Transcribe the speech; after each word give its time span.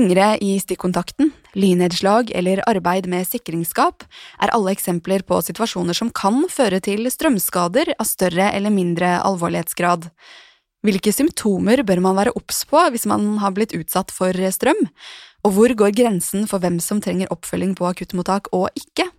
Fingre 0.00 0.38
i 0.40 0.54
stikkontakten, 0.56 1.28
lynnedslag 1.52 2.30
eller 2.32 2.62
arbeid 2.70 3.04
med 3.12 3.26
sikringsskap 3.28 4.06
er 4.40 4.52
alle 4.56 4.72
eksempler 4.72 5.20
på 5.28 5.42
situasjoner 5.44 5.98
som 5.98 6.08
kan 6.16 6.38
føre 6.48 6.78
til 6.80 7.04
strømskader 7.12 7.90
av 7.98 8.08
større 8.08 8.46
eller 8.56 8.72
mindre 8.72 9.10
alvorlighetsgrad. 9.18 10.06
Hvilke 10.80 11.12
symptomer 11.12 11.82
bør 11.84 12.00
man 12.00 12.16
være 12.16 12.32
obs 12.32 12.62
på 12.70 12.80
hvis 12.94 13.04
man 13.12 13.34
har 13.42 13.52
blitt 13.52 13.76
utsatt 13.76 14.08
for 14.08 14.32
strøm, 14.56 14.86
og 15.44 15.52
hvor 15.58 15.76
går 15.82 15.92
grensen 16.00 16.48
for 16.48 16.64
hvem 16.64 16.80
som 16.80 17.04
trenger 17.04 17.28
oppfølging 17.36 17.76
på 17.76 17.90
akuttmottak 17.90 18.48
og 18.56 18.70
ikke? 18.80 19.10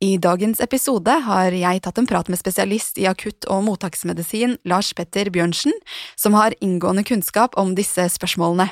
I 0.00 0.18
dagens 0.20 0.64
episode 0.64 1.12
har 1.24 1.52
jeg 1.56 1.84
tatt 1.84 2.00
en 2.00 2.08
prat 2.08 2.32
med 2.32 2.40
spesialist 2.40 2.96
i 3.00 3.06
akutt- 3.08 3.46
og 3.52 3.62
mottaksmedisin 3.68 4.58
Lars 4.68 4.90
Petter 4.96 5.28
Bjørnsen, 5.32 5.72
som 6.16 6.36
har 6.36 6.56
inngående 6.64 7.04
kunnskap 7.04 7.56
om 7.60 7.76
disse 7.76 8.08
spørsmålene. 8.16 8.70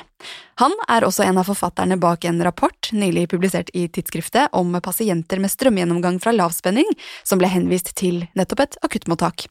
Han 0.61 0.71
er 0.87 1.03
også 1.03 1.25
en 1.25 1.35
av 1.41 1.49
forfatterne 1.49 1.97
bak 1.99 2.23
en 2.23 2.37
rapport 2.45 2.87
nylig 2.95 3.25
publisert 3.33 3.67
i 3.75 3.89
tidsskriftet 3.91 4.53
om 4.55 4.71
pasienter 4.83 5.41
med 5.43 5.51
strømgjennomgang 5.51 6.21
fra 6.23 6.31
lavspenning, 6.31 6.87
som 7.27 7.41
ble 7.41 7.49
henvist 7.51 7.91
til 7.99 8.23
nettopp 8.39 8.63
et 8.63 8.77
akuttmottak. 8.87 9.49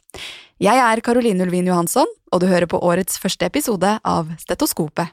Jeg 0.65 0.81
er 0.81 1.05
Karoline 1.05 1.45
Ulvin 1.45 1.69
Johansson, 1.69 2.09
og 2.33 2.41
du 2.41 2.49
hører 2.49 2.71
på 2.71 2.81
årets 2.81 3.21
første 3.21 3.45
episode 3.45 3.99
av 4.01 4.33
Stetoskopet. 4.41 5.13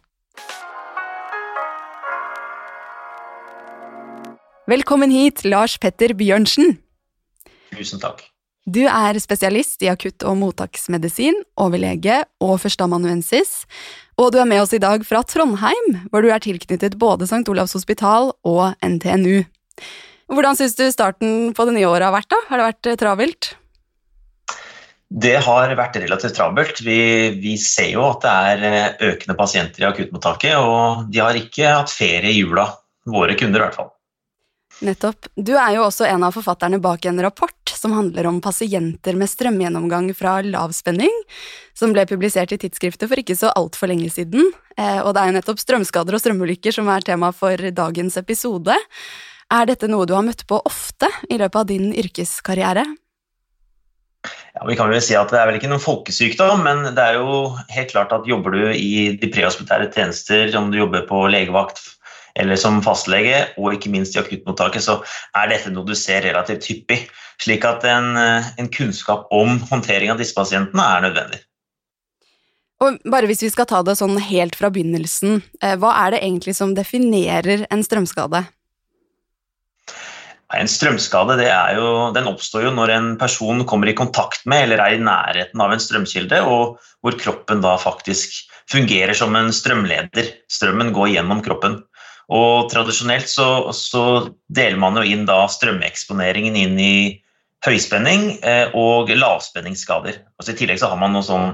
Velkommen 4.72 5.12
hit, 5.12 5.44
Lars 5.44 5.76
Petter 5.76 6.16
Bjørnsen. 6.16 6.78
Tusen 7.76 8.00
takk. 8.00 8.31
Du 8.70 8.84
er 8.86 9.18
spesialist 9.18 9.82
i 9.82 9.90
akutt- 9.90 10.22
og 10.28 10.36
mottaksmedisin, 10.38 11.34
overlege 11.58 12.20
og 12.44 12.60
førsteamanuensis, 12.62 13.64
og 14.22 14.36
du 14.36 14.38
er 14.38 14.46
med 14.46 14.62
oss 14.62 14.76
i 14.78 14.82
dag 14.82 15.02
fra 15.08 15.24
Trondheim, 15.26 15.96
hvor 16.12 16.22
du 16.22 16.30
er 16.30 16.44
tilknyttet 16.44 17.00
både 17.02 17.26
St. 17.26 17.42
Olavs 17.50 17.74
hospital 17.74 18.30
og 18.46 18.76
NTNU. 18.86 19.42
Hvordan 20.30 20.60
syns 20.60 20.78
du 20.78 20.86
starten 20.94 21.56
på 21.58 21.66
det 21.66 21.74
nye 21.80 21.90
året 21.90 22.06
har 22.06 22.14
vært? 22.14 22.30
da? 22.30 22.40
Har 22.52 22.62
det 22.62 22.68
vært 22.68 22.90
eh, 22.92 23.00
travelt? 23.02 23.50
Det 25.12 25.34
har 25.44 25.74
vært 25.76 25.98
relativt 26.00 26.38
travelt. 26.38 26.84
Vi, 26.86 27.00
vi, 27.42 27.56
ser 27.60 27.90
jo 27.96 28.06
at 28.12 28.22
det 28.24 28.36
er 28.54 28.68
eh, 28.70 29.10
økende 29.10 29.36
pasienter 29.42 29.84
i 29.84 29.90
akuttmottaket, 29.90 30.62
og 30.62 31.10
de 31.10 31.24
har 31.26 31.40
ikke 31.40 31.74
hatt 31.82 31.92
ferie 31.92 32.30
i 32.30 32.38
jula. 32.44 32.70
Våre 33.10 33.34
kunder, 33.34 33.58
i 33.58 33.66
hvert 33.66 33.82
fall. 33.82 33.90
Nettopp. 34.82 35.28
Du 35.38 35.54
er 35.54 35.76
jo 35.76 35.84
også 35.86 36.08
en 36.10 36.24
av 36.26 36.34
forfatterne 36.34 36.80
bak 36.82 37.06
en 37.06 37.22
rapport 37.22 37.74
som 37.78 37.94
handler 37.94 38.26
om 38.30 38.40
pasienter 38.42 39.14
med 39.18 39.30
strømgjennomgang 39.30 40.10
fra 40.18 40.40
lavspenning, 40.42 41.14
som 41.78 41.94
ble 41.94 42.08
publisert 42.10 42.54
i 42.56 42.58
tidsskriftet 42.62 43.10
for 43.10 43.22
ikke 43.22 43.38
så 43.38 43.52
altfor 43.54 43.92
lenge 43.92 44.10
siden. 44.14 44.50
Eh, 44.78 44.98
og 45.04 45.14
det 45.14 45.22
er 45.22 45.30
jo 45.30 45.36
nettopp 45.38 45.62
strømskader 45.62 46.18
og 46.18 46.24
strømulykker 46.24 46.74
som 46.74 46.90
er 46.90 47.06
tema 47.06 47.30
for 47.36 47.70
dagens 47.78 48.18
episode. 48.22 48.74
Er 49.54 49.70
dette 49.70 49.90
noe 49.92 50.10
du 50.10 50.16
har 50.18 50.26
møtt 50.26 50.48
på 50.50 50.58
ofte 50.66 51.12
i 51.30 51.38
løpet 51.38 51.62
av 51.62 51.70
din 51.70 51.94
yrkeskarriere? 51.94 52.88
Ja, 54.56 54.66
vi 54.68 54.76
kan 54.78 54.90
vel 54.92 55.02
si 55.02 55.16
at 55.18 55.32
Det 55.34 55.40
er 55.40 55.48
vel 55.50 55.58
ikke 55.58 55.70
noen 55.72 55.82
folkesykdom, 55.82 56.66
men 56.66 56.84
det 56.98 57.06
er 57.06 57.22
jo 57.22 57.54
helt 57.74 57.94
klart 57.94 58.14
at 58.18 58.28
jobber 58.30 58.58
du 58.58 58.66
i 58.74 59.14
de 59.18 59.30
prehospitære 59.30 59.92
tjenester, 59.94 60.50
om 60.58 60.74
du 60.74 60.82
jobber 60.82 61.06
på 61.10 61.24
legevakt, 61.32 61.82
eller 62.40 62.60
som 62.60 62.82
fastlege, 62.86 63.44
og 63.58 63.76
ikke 63.76 63.92
minst 63.94 64.16
i 64.16 64.22
akuttmottaket, 64.22 64.86
så 64.86 65.00
er 65.38 65.52
dette 65.52 65.74
noe 65.74 65.88
du 65.88 65.96
ser 65.98 66.24
relativt 66.28 66.68
hyppig. 66.70 67.04
Slik 67.42 67.66
at 67.66 67.86
en, 67.90 68.14
en 68.16 68.70
kunnskap 68.70 69.32
om 69.34 69.58
håndtering 69.72 70.14
av 70.14 70.22
disse 70.22 70.38
pasientene 70.38 70.84
er 70.86 71.08
nødvendig. 71.08 71.42
Og 72.82 72.98
bare 73.14 73.30
hvis 73.30 73.44
vi 73.46 73.52
skal 73.54 73.68
ta 73.70 73.84
det 73.86 73.98
sånn 74.00 74.18
helt 74.26 74.58
fra 74.58 74.72
begynnelsen, 74.74 75.42
eh, 75.62 75.78
hva 75.78 75.94
er 76.06 76.16
det 76.16 76.24
egentlig 76.24 76.56
som 76.58 76.74
definerer 76.78 77.68
en 77.70 77.86
strømskade? 77.86 78.42
En 80.52 80.68
strømskade 80.68 81.38
jo, 81.78 81.86
den 82.12 82.28
oppstår 82.28 82.66
jo 82.66 82.72
når 82.76 82.92
en 82.92 83.12
person 83.22 83.62
kommer 83.70 83.88
i 83.88 83.96
kontakt 83.96 84.44
med 84.50 84.66
eller 84.66 84.82
er 84.84 84.98
i 84.98 85.04
nærheten 85.04 85.62
av 85.64 85.72
en 85.72 85.80
strømkilde, 85.80 86.42
og 86.44 86.82
hvor 87.00 87.16
kroppen 87.22 87.62
da 87.64 87.78
faktisk 87.80 88.42
fungerer 88.72 89.16
som 89.16 89.36
en 89.38 89.54
strømleder. 89.56 90.34
Strømmen 90.52 90.92
går 90.96 91.14
gjennom 91.14 91.40
kroppen. 91.46 91.80
Og 92.32 92.70
tradisjonelt 92.72 93.28
så, 93.28 93.48
så, 93.76 94.06
deler 94.48 94.80
man 94.80 94.96
jo 95.00 95.04
inn 95.04 95.28
da 95.28 95.44
strømeksponeringen 95.52 96.56
inn 96.56 96.80
i 96.80 96.96
høyspenning 97.66 98.38
eh, 98.48 98.72
og 98.78 99.12
lavspenningsskader. 99.12 100.22
Altså 100.40 100.54
I 100.54 100.60
tillegg 100.62 100.80
så 100.82 100.90
har 100.94 101.00
man 101.02 101.14
noe 101.14 101.28
sånn 101.28 101.50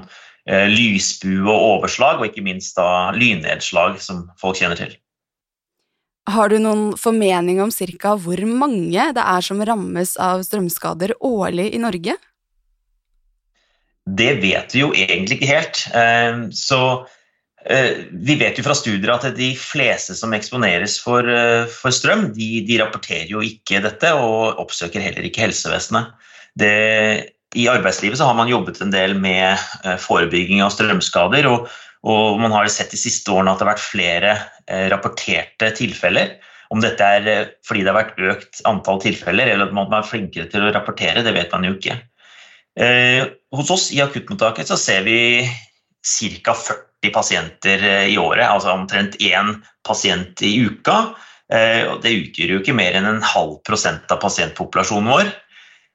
eh, 0.46 0.70
lysbue 0.70 1.50
og 1.50 1.82
overslag, 1.82 2.22
og 2.22 2.30
ikke 2.30 2.46
minst 2.46 2.78
da 2.78 3.10
lynnedslag, 3.18 3.98
som 4.04 4.28
folk 4.40 4.62
kjenner 4.62 4.80
til. 4.80 4.94
Har 6.28 6.52
du 6.52 6.60
noen 6.60 6.92
formening 7.00 7.62
om 7.64 7.72
ca. 7.72 8.16
hvor 8.20 8.40
mange 8.46 9.12
det 9.16 9.24
er 9.24 9.44
som 9.44 9.64
rammes 9.64 10.18
av 10.20 10.44
strømskader 10.44 11.16
årlig 11.24 11.72
i 11.74 11.82
Norge? 11.82 12.18
Det 14.08 14.34
vet 14.40 14.76
vi 14.76 14.84
jo 14.84 14.94
egentlig 14.96 15.40
ikke 15.40 15.54
helt. 15.56 15.86
Eh, 15.96 16.48
så 16.56 16.82
vi 17.68 18.36
vet 18.40 18.60
jo 18.60 18.64
fra 18.64 18.76
studier 18.78 19.12
at 19.12 19.26
de 19.36 19.50
fleste 19.60 20.16
som 20.16 20.32
eksponeres 20.36 20.98
for, 21.04 21.28
eh, 21.28 21.68
for 21.68 21.92
strøm, 21.92 22.30
de, 22.36 22.62
de, 22.68 22.78
rapporterer 22.80 23.28
jo 23.34 23.44
ikke 23.44 23.82
dette 23.84 24.14
og 24.16 24.62
oppsøker 24.64 25.04
heller 25.04 25.28
ikke 25.28 25.44
helsevesenet. 25.44 26.14
Det, 26.58 26.72
I 27.60 27.68
arbeidslivet 27.72 28.20
så 28.20 28.30
har 28.30 28.38
man 28.40 28.52
jobbet 28.52 28.80
en 28.82 28.94
del 28.94 29.18
med 29.20 29.60
eh, 29.84 29.98
forebygging 30.00 30.64
av 30.64 30.72
strømskader. 30.76 31.50
Og, 31.52 31.68
og, 32.08 32.40
man 32.40 32.56
har 32.56 32.70
sett 32.72 32.96
de 32.96 33.02
siste 33.02 33.34
årene 33.34 33.52
at 33.52 33.60
det 33.60 33.68
har 33.68 33.74
vært 33.76 33.90
flere 33.90 34.38
rapporterte 34.92 35.72
tilfeller. 35.76 36.38
Om 36.72 36.82
dette 36.84 37.04
er 37.04 37.54
fordi 37.64 37.84
det 37.84 37.92
har 37.92 38.00
vært 38.02 38.18
økt 38.20 38.60
antall 38.68 39.00
tilfeller 39.00 39.48
eller 39.48 39.70
at 39.70 39.76
man 39.76 39.94
er 39.96 40.08
flinkere 40.08 40.50
til 40.52 40.66
å 40.68 40.72
rapportere, 40.76 41.24
det 41.24 41.32
vet 41.36 41.52
man 41.56 41.64
jo 41.68 41.78
ikke. 41.78 41.96
hos 43.56 43.72
oss 43.72 43.88
i 43.96 44.02
akuttmottaket 44.04 44.68
så 44.68 44.76
ser 44.80 45.08
vi 45.08 45.48
ca. 46.04 46.54
40 46.54 46.87
40 47.04 47.14
pasienter 47.14 47.84
eh, 47.84 48.14
i 48.14 48.18
året, 48.18 48.48
altså 48.48 48.72
omtrent 48.72 49.16
én 49.22 49.58
pasient 49.86 50.42
i 50.42 50.58
uka. 50.66 51.14
Eh, 51.54 51.98
det 52.02 52.16
utgjør 52.16 52.56
jo 52.56 52.62
ikke 52.62 52.76
mer 52.76 52.98
enn 52.98 53.06
en 53.06 53.22
halv 53.22 53.60
prosent 53.66 54.10
av 54.12 54.22
pasientpopulasjonen 54.22 55.12
vår. 55.12 55.30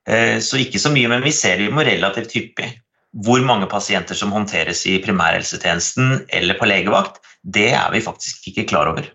Eh, 0.08 0.38
så 0.40 0.58
ikke 0.58 0.78
så 0.78 0.92
mye, 0.92 1.08
men 1.08 1.22
vi 1.22 1.32
ser 1.32 1.58
det 1.58 1.68
jo 1.68 1.76
relativt 1.76 2.32
hyppig. 2.36 2.70
Hvor 3.12 3.42
mange 3.44 3.68
pasienter 3.68 4.16
som 4.16 4.32
håndteres 4.32 4.86
i 4.88 4.98
primærhelsetjenesten 5.02 6.24
eller 6.32 6.56
på 6.56 6.68
legevakt, 6.68 7.20
det 7.42 7.72
er 7.74 7.90
vi 7.92 8.00
faktisk 8.00 8.48
ikke 8.48 8.68
klar 8.70 8.88
over. 8.88 9.10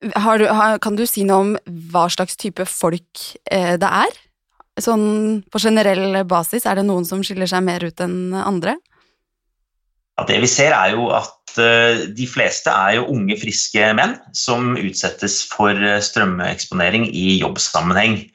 Du, 0.00 0.46
kan 0.80 0.96
du 0.96 1.02
si 1.04 1.26
noe 1.28 1.42
om 1.42 1.50
hva 1.90 2.06
slags 2.08 2.38
type 2.40 2.64
folk 2.64 3.24
det 3.50 3.88
er? 3.90 4.14
Sånn 4.80 5.42
på 5.50 5.60
generell 5.60 6.22
basis, 6.30 6.64
er 6.64 6.78
det 6.78 6.86
noen 6.88 7.04
som 7.04 7.24
skiller 7.26 7.50
seg 7.50 7.66
mer 7.66 7.84
ut 7.84 8.00
enn 8.00 8.32
andre? 8.38 8.78
At 10.20 10.28
det 10.28 10.40
vi 10.42 10.48
ser, 10.50 10.74
er 10.76 10.90
jo 10.94 11.08
at 11.16 11.58
eh, 11.60 12.08
de 12.16 12.26
fleste 12.28 12.70
er 12.70 12.94
jo 12.98 13.06
unge, 13.14 13.36
friske 13.40 13.92
menn 13.96 14.16
som 14.36 14.76
utsettes 14.78 15.48
for 15.50 15.70
eh, 15.74 16.00
strømeksponering 16.04 17.04
i 17.08 17.40
jobbsammenheng. 17.40 18.30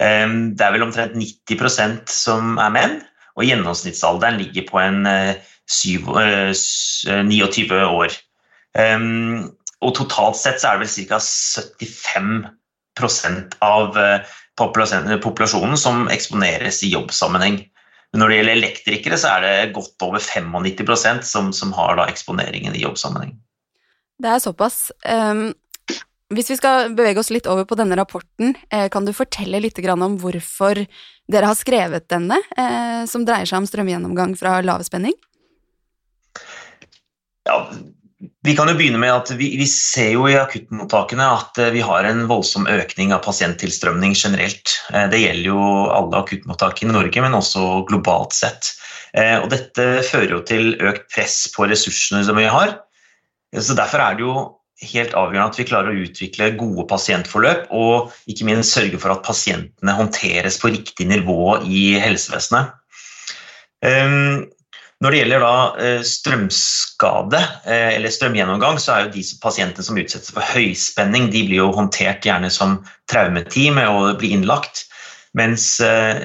Eh, 0.00 0.28
det 0.56 0.64
er 0.64 0.72
vel 0.74 0.86
omtrent 0.86 1.14
90% 1.18 2.10
som 2.12 2.42
er 2.62 2.70
menn, 2.74 2.94
og 3.36 3.44
gjennomsnittsalderen 3.44 4.38
ligger 4.40 4.64
på 4.70 4.76
en 4.80 4.98
29 5.68 7.80
år. 7.84 8.10
Og 9.84 9.90
totalt 9.98 10.38
sett 10.40 10.60
så 10.62 10.66
er 10.70 10.74
det 10.80 10.86
vel 10.86 11.08
ca. 11.10 11.18
75% 12.96 13.60
av 13.60 13.92
populasjonen 14.56 15.76
som 15.76 16.08
eksponeres 16.08 16.80
i 16.80 16.88
jobbsammenheng. 16.94 17.60
Men 18.12 18.22
når 18.22 18.32
det 18.32 18.38
gjelder 18.38 18.56
elektrikere, 18.56 19.18
så 19.20 19.34
er 19.36 19.44
det 19.44 19.74
godt 19.76 20.06
over 20.06 20.22
95% 20.22 21.26
som, 21.26 21.52
som 21.52 21.74
har 21.76 21.98
da 21.98 22.06
eksponeringen 22.10 22.76
i 22.76 22.84
jobbsammenheng. 22.84 23.36
Det 24.22 24.30
er 24.32 24.40
såpass. 24.40 24.90
Um, 25.04 25.50
hvis 26.34 26.48
vi 26.50 26.56
skal 26.58 26.94
bevege 26.96 27.20
oss 27.22 27.30
litt 27.30 27.46
over 27.50 27.66
på 27.68 27.76
denne 27.78 27.98
rapporten, 27.98 28.56
eh, 28.74 28.88
kan 28.90 29.04
du 29.06 29.12
fortelle 29.14 29.60
litt 29.62 29.78
om 29.78 30.16
hvorfor 30.18 30.80
dere 31.30 31.46
har 31.46 31.54
skrevet 31.54 32.08
denne, 32.08 32.40
eh, 32.56 33.04
som 33.06 33.24
dreier 33.24 33.46
seg 33.46 33.62
om 33.62 33.66
strømgjennomgang 33.66 34.34
fra 34.38 34.60
lavspenning? 34.60 35.14
Ja, 37.46 37.70
vi 38.46 38.54
kan 38.56 38.68
jo 38.70 38.76
begynne 38.78 39.00
med 39.02 39.10
at 39.10 39.30
vi, 39.34 39.48
vi, 39.58 39.66
ser 39.66 40.12
jo 40.14 40.26
i 40.30 40.36
akuttmottakene 40.38 41.24
at 41.26 41.58
eh, 41.58 41.72
vi 41.74 41.82
har 41.82 42.06
en 42.06 42.26
voldsom 42.30 42.68
økning 42.70 43.10
av 43.14 43.24
pasienttilstrømning 43.24 44.14
generelt. 44.14 44.76
Eh, 44.92 45.08
det 45.10 45.22
gjelder 45.22 45.48
jo 45.48 45.62
alle 45.90 46.20
akuttmottak 46.20 46.84
i 46.84 46.90
Norge, 46.90 47.24
men 47.24 47.34
også 47.34 47.82
globalt 47.90 48.36
sett. 48.36 48.70
Eh, 49.18 49.34
og 49.40 49.50
dette 49.50 50.04
fører 50.06 50.36
jo 50.36 50.42
til 50.46 50.76
økt 50.78 51.08
press 51.10 51.40
på 51.54 51.66
ressursene 51.66 52.22
som 52.26 52.38
vi 52.38 52.46
har. 52.50 52.76
Så 53.56 53.74
Derfor 53.78 54.04
er 54.04 54.18
det 54.18 54.26
jo 54.26 54.36
helt 54.92 55.16
avgjørende 55.16 55.50
at 55.50 55.58
vi 55.58 55.66
klarer 55.66 55.90
å 55.90 56.06
utvikle 56.06 56.52
gode 56.60 56.86
pasientforløp, 56.90 57.66
og 57.74 58.14
ikke 58.30 58.46
minst 58.46 58.76
sørge 58.76 59.00
for 59.02 59.14
at 59.14 59.26
pasientene 59.26 59.96
håndteres 59.98 60.60
på 60.62 60.70
riktig 60.74 61.08
nivå 61.10 61.56
i 61.64 61.96
helsevesenet. 62.02 62.76
Når 65.04 65.12
det 65.12 65.18
gjelder 65.20 65.42
da 65.44 65.88
strømskade 66.08 67.40
eller 67.68 68.12
strømgjennomgang, 68.14 68.78
så 68.80 68.94
er 68.94 69.04
jo 69.04 69.14
de 69.18 69.24
pasientene 69.42 69.84
som 69.84 69.98
utsettes 70.00 70.32
for 70.32 70.54
høyspenning, 70.54 71.28
de 71.34 71.42
blir 71.44 71.60
jo 71.60 71.72
håndtert 71.76 72.24
gjerne 72.24 72.48
som 72.52 72.78
traumeteam 73.12 73.76
og 73.84 74.16
blir 74.22 74.38
innlagt. 74.38 74.86
Mens 75.36 75.74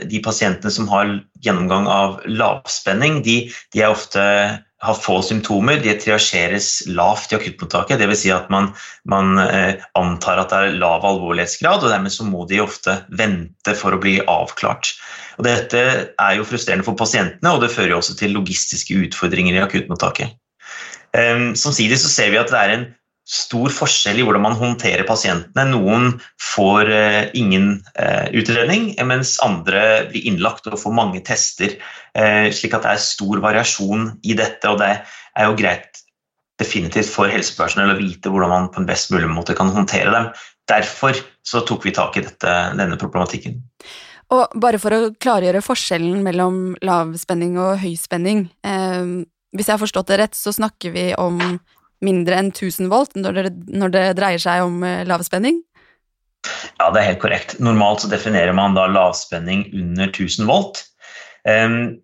de 0.08 0.22
pasientene 0.24 0.72
som 0.72 0.88
har 0.88 1.18
gjennomgang 1.44 1.90
av 1.92 2.22
lavspenning, 2.32 3.20
de, 3.28 3.42
de 3.76 3.84
er 3.84 3.92
ofte 3.92 4.24
har 4.82 4.98
få 4.98 5.20
symptomer, 5.22 5.78
de 5.78 5.94
triasjeres 6.02 6.88
lavt 6.90 7.34
i 7.34 7.38
akuttmottaket. 7.38 8.02
Dvs. 8.02 8.24
Si 8.24 8.32
at 8.34 8.48
man, 8.54 8.72
man 9.10 9.38
eh, 9.44 9.82
antar 9.98 10.42
at 10.42 10.54
det 10.54 10.62
er 10.62 10.80
lav 10.82 11.06
alvorlighetsgrad, 11.06 11.86
og 11.86 11.94
dermed 11.94 12.14
så 12.14 12.26
må 12.26 12.48
de 12.50 12.64
ofte 12.64 12.98
vente 13.14 13.76
for 13.78 13.94
å 13.94 14.02
bli 14.02 14.18
avklart. 14.26 14.96
Og 15.38 15.46
dette 15.46 15.84
er 16.10 16.38
jo 16.38 16.48
frustrerende 16.50 16.88
for 16.88 16.98
pasientene, 16.98 17.54
og 17.54 17.62
det 17.62 17.70
fører 17.74 17.94
jo 17.94 18.00
også 18.02 18.18
til 18.18 18.34
logistiske 18.34 18.98
utfordringer 19.06 19.60
i 19.60 19.64
akuttmottaket. 19.68 20.34
Um, 21.12 21.52
samtidig 21.60 22.00
så 22.00 22.10
ser 22.10 22.32
vi 22.34 22.40
at 22.40 22.50
det 22.50 22.60
er 22.60 22.74
en 22.74 22.90
stor 23.28 23.72
forskjell 23.74 24.20
i 24.20 24.26
hvordan 24.26 24.44
man 24.44 24.58
håndterer 24.58 25.06
pasientene. 25.08 25.68
Noen 25.72 26.16
får 26.42 26.92
eh, 26.92 27.24
ingen 27.38 27.74
eh, 27.96 28.28
utredning, 28.38 28.92
mens 29.08 29.38
andre 29.46 30.08
blir 30.10 30.26
innlagt 30.32 30.68
og 30.68 30.80
får 30.82 30.96
mange 30.98 31.22
tester. 31.26 31.78
Eh, 32.18 32.50
slik 32.56 32.76
at 32.76 32.88
det 32.88 32.96
er 32.96 33.04
stor 33.04 33.44
variasjon 33.44 34.10
i 34.26 34.38
dette, 34.38 34.68
og 34.70 34.82
det 34.82 34.94
er 35.00 35.48
jo 35.48 35.58
greit 35.60 36.02
definitivt 36.62 37.10
for 37.10 37.32
helsepersonell 37.32 37.96
å 37.96 38.00
vite 38.00 38.30
hvordan 38.30 38.52
man 38.52 38.70
på 38.74 38.82
en 38.82 38.90
best 38.90 39.14
mulig 39.14 39.30
måte 39.32 39.56
kan 39.58 39.72
håndtere 39.74 40.14
dem. 40.14 40.32
Derfor 40.70 41.18
så 41.46 41.64
tok 41.66 41.88
vi 41.88 41.96
tak 41.96 42.18
i 42.18 42.26
dette, 42.26 42.56
denne 42.78 43.00
problematikken. 43.02 43.62
Og 44.32 44.54
bare 44.64 44.80
for 44.80 44.96
å 44.96 45.12
klargjøre 45.20 45.64
forskjellen 45.66 46.22
mellom 46.24 46.62
lavspenning 46.86 47.58
og 47.60 47.82
høyspenning. 47.82 48.46
Eh, 48.64 49.22
hvis 49.52 49.68
jeg 49.68 49.76
har 49.76 49.82
forstått 49.82 50.12
det 50.12 50.20
rett, 50.22 50.38
så 50.38 50.54
snakker 50.56 50.94
vi 50.96 51.10
om 51.20 51.42
mindre 52.06 52.38
enn 52.42 52.52
1000 52.52 52.90
volt 52.92 53.18
når 53.18 53.38
det, 53.38 53.52
når 53.70 53.94
det 53.96 54.06
dreier 54.20 54.42
seg 54.42 54.66
om 54.66 54.82
eh, 54.88 55.04
lavspenning? 55.08 55.62
Ja, 56.80 56.90
det 56.90 57.02
er 57.02 57.10
helt 57.12 57.22
korrekt. 57.22 57.58
Normalt 57.62 58.04
så 58.04 58.10
definerer 58.12 58.56
man 58.58 58.78
da 58.78 58.88
lavspenning 58.90 59.68
under 59.78 60.10
1000 60.10 60.48
volt. 60.50 60.82
Ehm, 61.50 62.00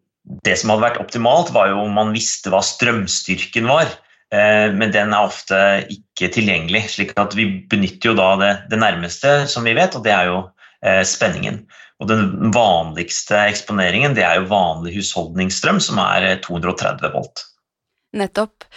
det 0.45 0.57
som 0.59 0.73
hadde 0.73 0.85
vært 0.85 0.99
optimalt, 1.01 1.53
var 1.55 1.71
jo 1.71 1.81
om 1.85 1.95
man 1.97 2.13
visste 2.13 2.51
hva 2.53 2.61
strømstyrken 2.65 3.69
var. 3.69 3.89
Ehm, 4.35 4.77
men 4.77 4.93
den 4.93 5.15
er 5.15 5.25
ofte 5.25 5.57
ikke 5.93 6.29
tilgjengelig, 6.35 6.83
slik 6.93 7.15
at 7.17 7.33
vi 7.37 7.49
benytter 7.71 8.11
jo 8.11 8.19
da 8.19 8.29
det, 8.41 8.53
det 8.73 8.81
nærmeste 8.83 9.39
som 9.49 9.65
vi 9.65 9.75
vet, 9.77 9.97
og 9.97 10.05
det 10.05 10.13
er 10.13 10.29
jo 10.29 10.39
eh, 10.85 11.01
spenningen. 11.07 11.63
Og 11.97 12.11
den 12.11 12.51
vanligste 12.53 13.39
eksponeringen 13.47 14.13
det 14.17 14.25
er 14.27 14.41
jo 14.41 14.51
vanlig 14.51 14.99
husholdningsstrøm, 14.99 15.81
som 15.81 16.01
er 16.03 16.35
230 16.45 17.07
eh, 17.07 17.15
volt. 17.15 17.45
Nettopp. 18.17 18.67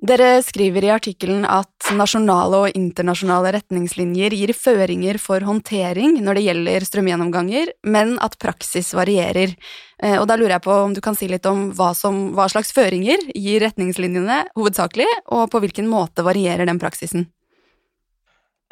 Dere 0.00 0.38
skriver 0.40 0.86
i 0.86 0.92
artikkelen 0.94 1.42
at 1.44 1.90
nasjonale 1.92 2.62
og 2.62 2.76
internasjonale 2.78 3.50
retningslinjer 3.58 4.32
gir 4.32 4.52
føringer 4.56 5.18
for 5.20 5.44
håndtering 5.44 6.14
når 6.24 6.38
det 6.38 6.44
gjelder 6.46 6.86
strømgjennomganger, 6.88 7.74
men 7.84 8.14
at 8.24 8.38
praksis 8.40 8.94
varierer. 8.96 9.52
Eh, 10.00 10.16
og 10.16 10.24
da 10.30 10.38
lurer 10.40 10.54
jeg 10.56 10.64
på 10.64 10.78
om 10.86 10.94
du 10.96 11.02
kan 11.04 11.18
si 11.18 11.28
litt 11.28 11.44
om 11.50 11.66
hva, 11.76 11.90
som, 11.98 12.30
hva 12.32 12.48
slags 12.48 12.72
føringer 12.72 13.26
gir 13.34 13.60
retningslinjene 13.60 14.46
hovedsakelig, 14.56 15.08
og 15.36 15.50
på 15.52 15.60
hvilken 15.66 15.90
måte 15.90 16.24
varierer 16.24 16.64
den 16.70 16.80
praksisen? 16.80 17.28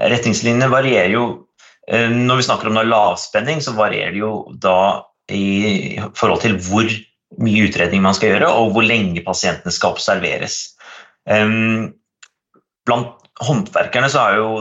Retningslinjene 0.01 0.71
varierer 0.73 1.13
jo 1.13 1.27
eh, 1.91 2.09
Når 2.09 2.41
vi 2.41 2.49
snakker 2.49 2.73
om 2.73 2.81
lavspenning, 2.89 3.61
så 3.61 3.77
varierer 3.77 4.17
det 4.17 4.25
jo 4.25 4.33
da 4.57 5.05
i 5.29 6.01
forhold 6.17 6.41
til 6.41 6.57
hvor 6.57 6.89
mye 7.37 7.69
utredning 7.69 8.01
man 8.01 8.17
skal 8.17 8.33
gjøre, 8.33 8.49
og 8.49 8.73
hvor 8.73 8.87
lenge 8.87 9.21
pasientene 9.27 9.75
skal 9.75 9.93
observeres. 9.93 10.78
Blant 11.29 13.19
håndverkerne 13.45 14.09
så 14.11 14.25
er 14.25 14.39
jo 14.41 14.53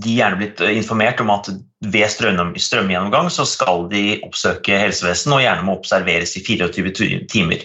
de 0.00 0.14
gjerne 0.14 0.38
blitt 0.38 0.60
informert 0.70 1.20
om 1.22 1.32
at 1.34 1.50
ved 1.80 2.12
strømgjennomgang 2.12 3.30
så 3.32 3.46
skal 3.48 3.88
de 3.90 4.20
oppsøke 4.26 4.78
helsevesenet 4.78 5.36
og 5.36 5.44
gjerne 5.44 5.66
må 5.66 5.76
observeres 5.78 6.36
i 6.38 6.44
24 6.46 6.92
timer. 7.30 7.64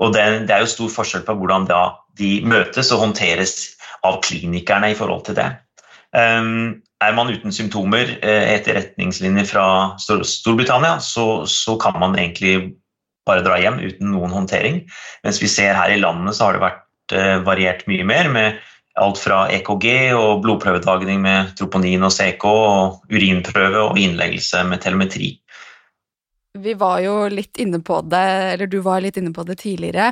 Og 0.00 0.14
det, 0.16 0.24
er 0.50 0.62
jo 0.64 0.70
stor 0.70 0.92
forskjell 0.96 1.26
på 1.26 1.36
hvordan 1.38 1.68
de 2.18 2.30
møtes 2.48 2.90
og 2.94 3.04
håndteres 3.04 3.54
av 4.06 4.18
klinikerne 4.24 4.90
i 4.90 4.98
forhold 4.98 5.26
til 5.28 5.36
det. 5.38 5.50
Er 6.16 7.16
man 7.16 7.30
uten 7.30 7.54
symptomer 7.54 8.16
eh, 8.18 8.50
etter 8.56 8.76
retningslinjer 8.76 9.46
fra 9.48 9.66
Storbritannia, 10.00 10.98
så, 11.04 11.46
så, 11.48 11.76
kan 11.80 11.96
man 12.00 12.16
egentlig 12.18 12.74
bare 13.28 13.44
dra 13.46 13.60
hjem 13.60 13.78
uten 13.84 14.10
noen 14.12 14.34
håndtering. 14.34 14.82
Mens 15.24 15.40
vi 15.40 15.48
ser 15.52 15.76
her 15.78 15.94
i 15.94 16.00
landet 16.00 16.36
så 16.36 16.48
har 16.48 16.58
det 16.58 16.64
vært 16.64 16.82
Eh, 16.82 16.89
variert 17.46 17.86
mye 17.90 18.06
mer, 18.06 18.28
med 18.32 18.60
alt 19.00 19.20
fra 19.22 19.44
EKG 19.54 19.86
og 20.18 20.42
blodprøvedagning 20.44 21.20
med 21.22 21.52
troponin 21.58 22.04
og 22.06 22.12
CK, 22.14 22.46
og 22.46 23.12
urinprøve 23.12 23.84
og 23.90 24.00
innleggelse 24.00 24.64
med 24.68 24.82
telemetri. 24.84 25.34
Vi 26.58 26.74
var 26.74 26.98
jo 27.04 27.14
litt 27.30 27.60
inne 27.62 27.78
på 27.82 28.00
det, 28.10 28.26
eller 28.54 28.70
du 28.70 28.80
var 28.82 29.02
litt 29.04 29.20
inne 29.20 29.32
på 29.34 29.44
det 29.46 29.60
tidligere. 29.62 30.10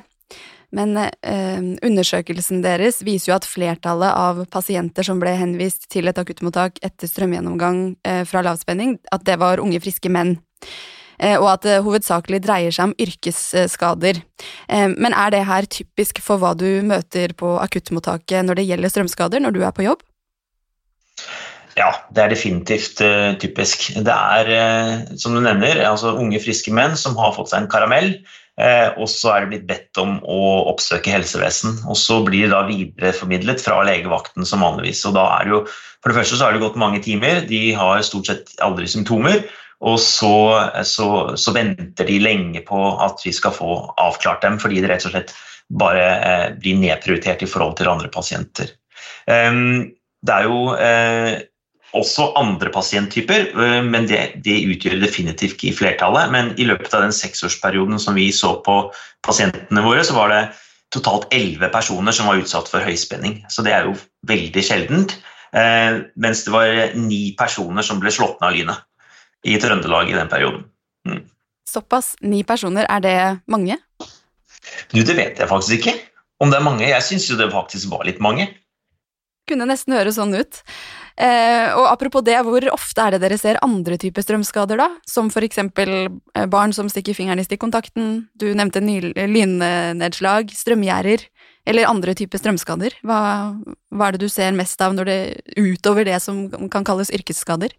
Men 0.70 0.92
eh, 1.00 1.60
undersøkelsen 1.82 2.60
deres 2.62 3.00
viser 3.04 3.32
jo 3.32 3.38
at 3.38 3.48
flertallet 3.48 4.12
av 4.12 4.42
pasienter 4.52 5.06
som 5.06 5.20
ble 5.20 5.32
henvist 5.38 5.88
til 5.92 6.10
et 6.10 6.20
akuttmottak 6.20 6.76
etter 6.84 7.08
strømgjennomgang 7.08 7.80
eh, 8.04 8.22
fra 8.28 8.44
lavspenning, 8.44 8.98
at 9.12 9.24
det 9.24 9.38
var 9.40 9.64
unge, 9.64 9.80
friske 9.80 10.12
menn. 10.12 10.36
Eh, 11.18 11.36
og 11.36 11.48
at 11.56 11.66
det 11.66 11.80
hovedsakelig 11.86 12.40
dreier 12.44 12.74
seg 12.74 12.90
om 12.90 12.96
yrkesskader. 13.02 14.22
Eh, 14.70 14.88
men 14.94 15.14
er 15.14 15.34
det 15.34 15.44
her 15.48 15.68
typisk 15.70 16.22
for 16.24 16.40
hva 16.42 16.54
du 16.58 16.80
møter 16.86 17.34
på 17.38 17.56
akuttmottaket 17.62 18.46
når 18.46 18.60
det 18.60 18.68
gjelder 18.70 18.94
strømskader, 18.94 19.42
når 19.42 19.56
du 19.56 19.62
er 19.66 19.74
på 19.74 19.86
jobb? 19.88 20.04
Ja, 21.78 21.92
det 22.14 22.24
er 22.24 22.32
definitivt 22.32 22.98
typisk. 23.38 23.90
Det 24.02 24.14
er, 24.14 24.48
som 25.14 25.36
du 25.36 25.42
nevner, 25.44 25.78
altså 25.86 26.16
unge, 26.18 26.40
friske 26.42 26.72
menn 26.74 26.96
som 26.98 27.14
har 27.18 27.36
fått 27.36 27.52
seg 27.52 27.62
en 27.62 27.70
karamell, 27.70 28.08
og 28.98 29.06
så 29.06 29.30
er 29.30 29.44
det 29.44 29.50
blitt 29.52 29.68
bedt 29.68 30.00
om 30.02 30.16
å 30.26 30.40
oppsøke 30.72 31.12
helsevesen. 31.14 31.76
Og 31.86 31.94
så 32.00 32.18
blir 32.26 32.48
det 32.48 32.56
da 32.56 32.64
videreformidlet 32.66 33.62
fra 33.62 33.78
legevakten 33.86 34.48
som 34.48 34.66
vanligvis. 34.66 35.04
Og 35.06 35.14
da 35.20 35.28
er 35.36 35.46
det 35.46 35.54
jo, 35.54 35.62
for 36.02 36.10
det 36.10 36.18
første 36.18 36.40
så 36.40 36.48
har 36.48 36.58
det 36.58 36.64
gått 36.64 36.82
mange 36.82 36.98
timer, 37.04 37.44
de 37.46 37.62
har 37.78 38.02
stort 38.02 38.32
sett 38.32 38.50
aldri 38.64 38.90
symptomer. 38.90 39.46
Og 39.86 40.00
så, 40.02 40.34
så, 40.82 41.08
så, 41.38 41.54
venter 41.54 42.08
de 42.08 42.18
lenge 42.18 42.64
på 42.66 42.80
at 42.98 43.22
vi 43.22 43.30
skal 43.34 43.54
få 43.54 43.76
avklart 44.00 44.42
dem, 44.42 44.58
fordi 44.58 44.82
det 44.82 44.90
rett 44.90 45.06
og 45.06 45.14
slett 45.14 45.34
bare 45.68 46.06
eh, 46.16 46.46
blir 46.58 46.80
nedprioritert 46.80 47.44
i 47.44 47.50
forhold 47.50 47.76
til 47.78 47.90
andre 47.92 48.10
pasienter. 48.10 48.72
Um, 49.28 49.92
det 50.26 50.34
er 50.34 50.48
jo 50.48 50.72
eh, 50.74 51.34
også 51.96 52.32
andre 52.40 52.72
pasienttyper, 52.74 53.52
eh, 53.52 53.82
men 53.86 54.08
det, 54.10 54.22
det, 54.44 54.56
utgjør 54.72 54.98
definitivt 55.04 55.56
ikke 55.56 55.70
i 55.70 55.76
flertallet. 55.76 56.32
Men 56.34 56.50
i 56.58 56.66
løpet 56.66 56.96
av 56.96 57.06
den 57.06 57.14
seksårsperioden 57.14 58.02
som 58.02 58.18
vi 58.18 58.32
så 58.34 58.56
på 58.64 58.80
pasientene 59.24 59.84
våre, 59.84 60.02
så 60.04 60.16
var 60.18 60.34
det 60.34 60.42
totalt 60.94 61.28
elleve 61.36 61.68
personer 61.70 62.16
som 62.16 62.26
var 62.26 62.40
utsatt 62.40 62.70
for 62.72 62.82
høyspenning. 62.82 63.42
Så 63.52 63.62
det 63.62 63.76
er 63.76 63.86
jo 63.86 63.94
veldig 64.26 64.64
sjeldent. 64.64 65.18
Eh, 65.54 66.02
mens 66.18 66.44
det 66.44 66.52
var 66.52 66.98
ni 66.98 67.22
personer 67.38 67.86
som 67.86 68.02
ble 68.02 68.12
slått 68.12 68.40
ned 68.40 68.50
av 68.50 68.56
lynet 68.56 68.87
i 69.46 69.58
Trøndelag 69.60 70.10
i 70.10 70.16
den 70.16 70.30
perioden. 70.30 70.64
Mm. 71.08 71.24
Såpass. 71.68 72.14
Ni 72.20 72.42
personer, 72.48 72.88
er 72.88 73.04
det 73.04 73.16
mange? 73.46 73.76
Du, 74.92 75.02
det 75.02 75.16
vet 75.16 75.38
jeg 75.38 75.50
faktisk 75.50 75.80
ikke. 75.80 75.98
Om 76.42 76.52
det 76.52 76.60
er 76.60 76.64
mange. 76.64 76.86
Jeg 76.88 77.04
syns 77.04 77.28
jo 77.30 77.36
det 77.38 77.50
faktisk 77.52 77.90
var 77.92 78.06
litt 78.08 78.22
mange. 78.24 78.48
Kunne 79.48 79.66
nesten 79.68 79.96
høres 79.96 80.18
sånn 80.18 80.34
ut. 80.36 80.60
Eh, 81.18 81.72
og 81.74 81.88
apropos 81.90 82.22
det, 82.22 82.36
hvor 82.46 82.62
ofte 82.70 83.02
er 83.02 83.16
det 83.16 83.22
dere 83.24 83.38
ser 83.40 83.58
andre 83.64 83.96
typer 83.98 84.22
strømskader, 84.22 84.78
da? 84.78 84.86
Som 85.08 85.32
for 85.34 85.42
eksempel 85.42 85.90
eh, 86.06 86.46
barn 86.50 86.74
som 86.76 86.90
stikker 86.92 87.16
fingeren 87.16 87.42
i 87.42 87.46
stikkontakten, 87.46 88.28
du 88.38 88.46
nevnte 88.54 88.82
lynnedslag, 88.84 90.52
strømgjerder, 90.54 91.24
eller 91.68 91.90
andre 91.90 92.14
typer 92.16 92.40
strømskader. 92.40 93.00
Hva, 93.02 93.20
hva, 93.90 94.06
er 94.06 94.14
det 94.14 94.28
du 94.28 94.30
ser 94.32 94.54
mest 94.56 94.78
av 94.84 94.94
når 94.94 95.10
det, 95.10 95.18
utover 95.58 96.06
det 96.06 96.20
som 96.22 96.46
kan 96.70 96.86
kalles 96.86 97.10
yrkesskader? 97.10 97.74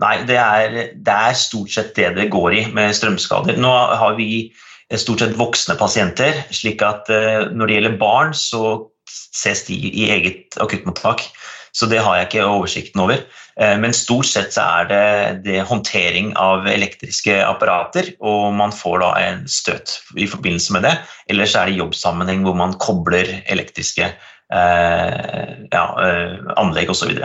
Nei, 0.00 0.14
det 0.28 0.38
er, 0.40 0.76
det 0.94 1.14
er, 1.14 1.36
stort 1.36 1.72
sett 1.74 1.92
det 1.98 2.14
det 2.16 2.30
går 2.32 2.54
i 2.56 2.62
med 2.72 2.94
strømskader. 2.96 3.58
Nå 3.60 3.72
har 4.00 4.16
vi 4.16 4.48
stort 4.96 5.24
sett 5.24 5.36
voksne 5.38 5.76
pasienter, 5.80 6.44
slik 6.54 6.82
at 6.84 7.10
eh, 7.12 7.50
når 7.52 7.68
det 7.68 7.76
gjelder 7.76 8.00
barn, 8.00 8.32
så 8.36 8.88
ses 9.12 9.66
de 9.68 9.76
i 9.76 10.08
eget 10.12 10.56
akuttmottak. 10.60 11.24
Så 11.72 11.88
det 11.88 12.02
har 12.04 12.18
jeg 12.18 12.28
ikke 12.28 12.48
oversikten 12.48 13.00
over. 13.04 13.22
Eh, 13.60 13.76
men 13.80 13.94
stort 13.96 14.28
sett 14.28 14.52
så 14.54 14.64
er 14.80 14.88
det, 14.90 15.04
det 15.46 15.62
håndtering 15.68 16.32
av 16.40 16.68
elektriske 16.68 17.38
apparater, 17.44 18.12
og 18.20 18.52
man 18.56 18.74
får 18.76 19.00
da 19.04 19.12
en 19.22 19.46
støt 19.48 19.98
i 20.16 20.28
forbindelse 20.28 20.76
med 20.76 20.86
det. 20.88 20.94
Eller 21.32 21.48
så 21.48 21.62
er 21.62 21.72
det 21.72 21.80
jobbsammenheng 21.80 22.44
hvor 22.46 22.56
man 22.58 22.76
kobler 22.80 23.38
elektriske 23.52 24.08
eh, 24.08 25.48
ja, 25.72 25.86
eh, 26.06 26.36
anlegg 26.60 26.92
osv. 26.92 27.16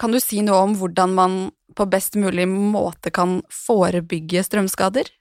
Kan 0.00 0.12
du 0.12 0.20
si 0.20 0.42
noe 0.44 0.64
om 0.66 0.76
hvordan 0.76 1.16
man 1.16 1.38
på 1.76 1.86
best 1.92 2.16
mulig 2.18 2.48
måte 2.48 3.12
kan 3.14 3.38
forebygge 3.52 4.42
strømskader? 4.46 5.12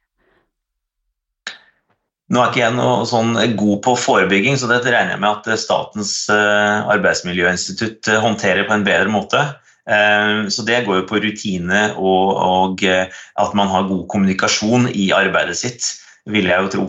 Nå 2.34 2.42
er 2.42 2.50
ikke 2.50 2.64
jeg 2.64 2.74
noe 2.74 3.06
sånn 3.06 3.36
god 3.60 3.84
på 3.86 3.94
forebygging, 4.02 4.56
så 4.58 4.66
dette 4.72 4.90
regner 4.90 5.14
jeg 5.14 5.22
med 5.22 5.30
at 5.30 5.62
Statens 5.62 6.14
arbeidsmiljøinstitutt 6.32 8.10
håndterer 8.24 8.66
på 8.66 8.74
en 8.74 8.88
bedre 8.88 9.12
måte. 9.14 9.44
Så 10.50 10.66
det 10.66 10.88
går 10.88 11.04
jo 11.04 11.06
på 11.12 11.22
rutine 11.22 11.84
og 12.02 12.82
at 12.82 13.54
man 13.54 13.70
har 13.70 13.86
god 13.92 14.08
kommunikasjon 14.10 14.90
i 14.90 15.12
arbeidet 15.14 15.60
sitt, 15.60 15.92
vil 16.26 16.50
jeg 16.50 16.66
jo 16.66 16.72
tro, 16.74 16.88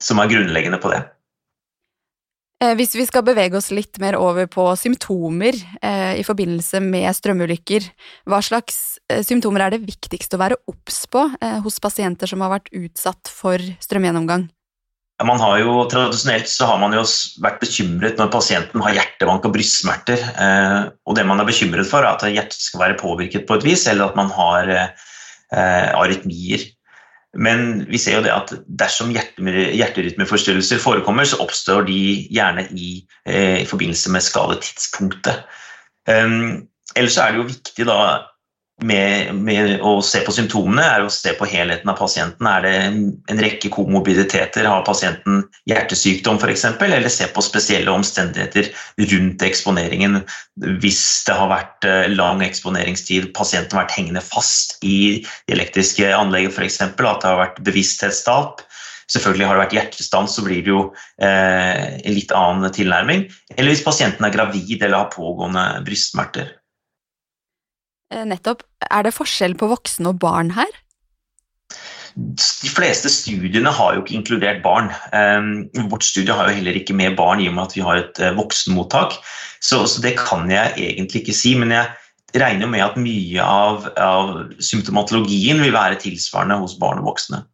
som 0.00 0.24
er 0.24 0.32
grunnleggende 0.32 0.80
på 0.80 0.88
det. 0.94 1.02
Eh, 2.58 2.74
hvis 2.74 2.96
vi 2.98 3.04
skal 3.06 3.22
bevege 3.22 3.54
oss 3.54 3.70
litt 3.70 4.00
mer 4.02 4.16
over 4.18 4.48
på 4.50 4.64
symptomer 4.78 5.54
eh, 5.78 6.18
i 6.18 6.24
forbindelse 6.26 6.80
med 6.82 7.06
strømulykker, 7.14 7.84
hva 8.26 8.40
slags 8.42 8.98
eh, 9.06 9.22
symptomer 9.22 9.62
er 9.62 9.76
det 9.76 9.84
viktigst 9.84 10.34
å 10.34 10.40
være 10.42 10.58
obs 10.70 11.04
på 11.06 11.22
hos 11.62 11.78
pasienter 11.82 12.30
som 12.30 12.42
har 12.42 12.56
vært 12.56 12.72
utsatt 12.74 13.30
for 13.30 13.62
strømgjennomgang? 13.84 14.48
Man 15.26 15.40
har 15.42 15.56
jo, 15.58 15.84
Tradisjonelt 15.90 16.50
så 16.50 16.66
har 16.70 16.82
man 16.82 16.94
jo 16.94 17.04
vært 17.42 17.62
bekymret 17.62 18.18
når 18.18 18.30
pasienten 18.30 18.82
har 18.84 18.94
hjertebank 18.94 19.46
og 19.48 19.54
brystsmerter. 19.56 20.20
Og 21.10 21.16
Det 21.18 21.24
man 21.26 21.42
er 21.42 21.48
bekymret 21.48 21.88
for, 21.90 22.06
er 22.06 22.14
at 22.14 22.22
hjertet 22.22 22.62
skal 22.62 22.84
være 22.84 22.98
påvirket 23.00 23.48
på 23.48 23.56
et 23.58 23.66
vis, 23.66 23.88
eller 23.90 24.12
at 24.12 24.18
man 24.18 24.30
har 24.30 24.70
arytmier. 25.50 26.68
Men 27.38 27.84
vi 27.86 28.00
ser 28.02 28.18
jo 28.18 28.24
det 28.24 28.32
at 28.34 28.52
dersom 28.80 29.12
hjerterytmeforstyrrelser 29.14 30.80
forekommer, 30.82 31.28
så 31.28 31.38
oppstår 31.44 31.86
de 31.86 32.00
gjerne 32.34 32.66
i, 32.74 32.88
eh, 33.26 33.62
i 33.62 33.68
forbindelse 33.68 34.10
med 34.10 34.26
skadetidspunktet. 34.26 35.44
Um, 36.08 36.66
ellers 36.96 37.18
er 37.20 37.30
det 37.30 37.42
jo 37.42 37.50
viktig 37.52 37.86
da 37.86 37.98
med, 38.84 39.34
med, 39.34 39.80
å 39.82 39.98
se 40.04 40.20
på 40.22 40.32
symptomene 40.34 40.84
er 40.86 41.02
å 41.02 41.10
se 41.10 41.32
på 41.34 41.46
helheten 41.50 41.90
av 41.90 41.98
pasienten. 41.98 42.46
Er 42.46 42.62
det 42.62 42.74
en 43.32 43.42
rekke 43.42 43.70
komorbiditeter? 43.74 44.68
Har 44.70 44.84
pasienten 44.86 45.42
hjertesykdom 45.70 46.38
f.eks.? 46.38 46.64
Eller 46.86 47.10
se 47.10 47.26
på 47.34 47.42
spesielle 47.42 47.90
omstendigheter 47.90 48.70
rundt 49.10 49.42
eksponeringen. 49.42 50.20
Hvis 50.82 51.02
det 51.26 51.38
har 51.40 51.50
vært 51.50 51.88
eh, 51.88 52.06
lang 52.12 52.44
eksponeringstid, 52.46 53.32
pasienten 53.34 53.78
har 53.78 53.86
vært 53.88 53.98
hengende 53.98 54.22
fast 54.22 54.78
i 54.86 55.24
elektriske 55.50 56.12
anlegget 56.14 56.54
f.eks., 56.54 56.80
at 56.86 56.96
det 56.98 57.26
har 57.26 57.42
vært 57.42 57.60
bevissthetstap. 57.66 58.62
Selvfølgelig 59.08 59.48
har 59.48 59.56
det 59.56 59.64
vært 59.64 59.76
hjertestans, 59.78 60.36
så 60.36 60.44
blir 60.44 60.62
det 60.62 60.70
jo 60.70 60.82
eh, 61.24 61.98
en 61.98 62.14
litt 62.14 62.34
annen 62.36 62.70
tilnærming. 62.76 63.26
Eller 63.56 63.72
hvis 63.72 63.86
pasienten 63.86 64.28
er 64.28 64.34
gravid 64.34 64.76
eller 64.78 65.00
har 65.00 65.12
pågående 65.14 65.66
brystsmerter. 65.88 66.54
Eh, 68.14 68.24
nettopp. 68.24 68.64
Er 68.88 69.04
det 69.04 69.16
forskjell 69.16 69.56
på 69.58 69.68
voksne 69.70 70.12
og 70.12 70.20
barn 70.22 70.54
her? 70.56 70.70
De 72.18 72.70
fleste 72.72 73.10
studiene 73.12 73.70
har 73.70 73.94
jo 73.94 74.02
ikke 74.02 74.16
inkludert 74.16 74.62
barn. 74.64 74.88
Um, 75.12 75.68
vårt 75.92 76.06
studie 76.06 76.34
har 76.34 76.48
jo 76.48 76.56
heller 76.56 76.78
ikke 76.80 76.96
med 76.96 77.18
barn 77.18 77.42
i 77.44 77.46
og 77.50 77.54
med 77.54 77.68
at 77.68 77.76
vi 77.76 77.84
har 77.84 78.00
et 78.00 78.20
uh, 78.24 78.32
voksenmottak. 78.38 79.18
Så, 79.60 79.84
så, 79.86 80.02
det 80.02 80.16
kan 80.18 80.48
jeg 80.50 80.72
egentlig 80.78 81.22
ikke 81.22 81.36
si. 81.36 81.52
Men 81.60 81.76
jeg 81.76 82.40
regner 82.40 82.70
med 82.70 82.82
at 82.82 82.98
mye 82.98 83.44
av, 83.44 83.86
av 84.00 84.32
symptomatologien 84.58 85.62
vil 85.62 85.76
være 85.76 86.00
tilsvarende 86.02 86.58
hos 86.64 86.74
barn 86.80 87.04
og 87.04 87.12
voksne. 87.12 87.44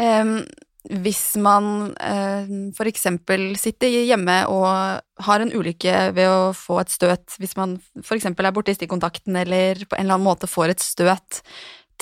Um, 0.00 0.38
hvis 0.90 1.36
man 1.42 1.94
eh, 1.98 2.46
f.eks. 2.76 3.06
sitter 3.58 3.90
hjemme 3.90 4.36
og 4.52 5.24
har 5.26 5.42
en 5.42 5.52
ulykke 5.52 6.10
ved 6.16 6.30
å 6.30 6.52
få 6.56 6.80
et 6.82 6.92
støt, 6.92 7.36
hvis 7.40 7.56
man 7.58 7.76
f.eks. 8.02 8.28
er 8.30 8.54
borte 8.54 8.74
i 8.74 8.78
stikkontakten 8.78 9.36
eller 9.42 9.82
på 9.84 9.96
en 9.96 10.06
eller 10.06 10.18
annen 10.18 10.28
måte 10.28 10.50
får 10.50 10.74
et 10.74 10.84
støt, 10.84 11.42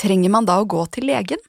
trenger 0.01 0.33
man 0.35 0.49
da 0.49 0.59
å 0.61 0.69
gå 0.69 0.85
til 0.95 1.09
legen? 1.09 1.41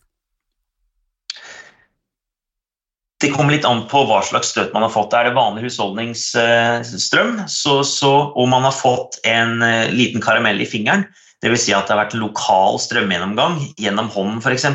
Det 3.23 3.31
kommer 3.31 3.55
litt 3.55 3.65
an 3.67 3.85
på 3.89 4.03
hva 4.05 4.19
slags 4.27 4.51
støt 4.51 4.73
man 4.75 4.83
har 4.83 4.91
fått. 4.93 5.15
Er 5.15 5.29
det 5.29 5.37
vanlig 5.37 5.65
husholdningsstrøm, 5.69 7.45
så, 7.49 7.79
så, 7.87 8.13
og 8.35 8.49
man 8.51 8.67
har 8.67 8.75
fått 8.75 9.21
en 9.27 9.63
eh, 9.65 9.91
liten 9.95 10.23
karamell 10.23 10.59
i 10.61 10.67
fingeren, 10.69 11.07
dvs. 11.43 11.67
Si 11.67 11.75
at 11.75 11.87
det 11.87 11.95
har 11.95 12.03
vært 12.05 12.17
lokal 12.19 12.79
strømgjennomgang 12.83 13.61
gjennom 13.81 14.11
hånden 14.13 14.43
f.eks., 14.43 14.67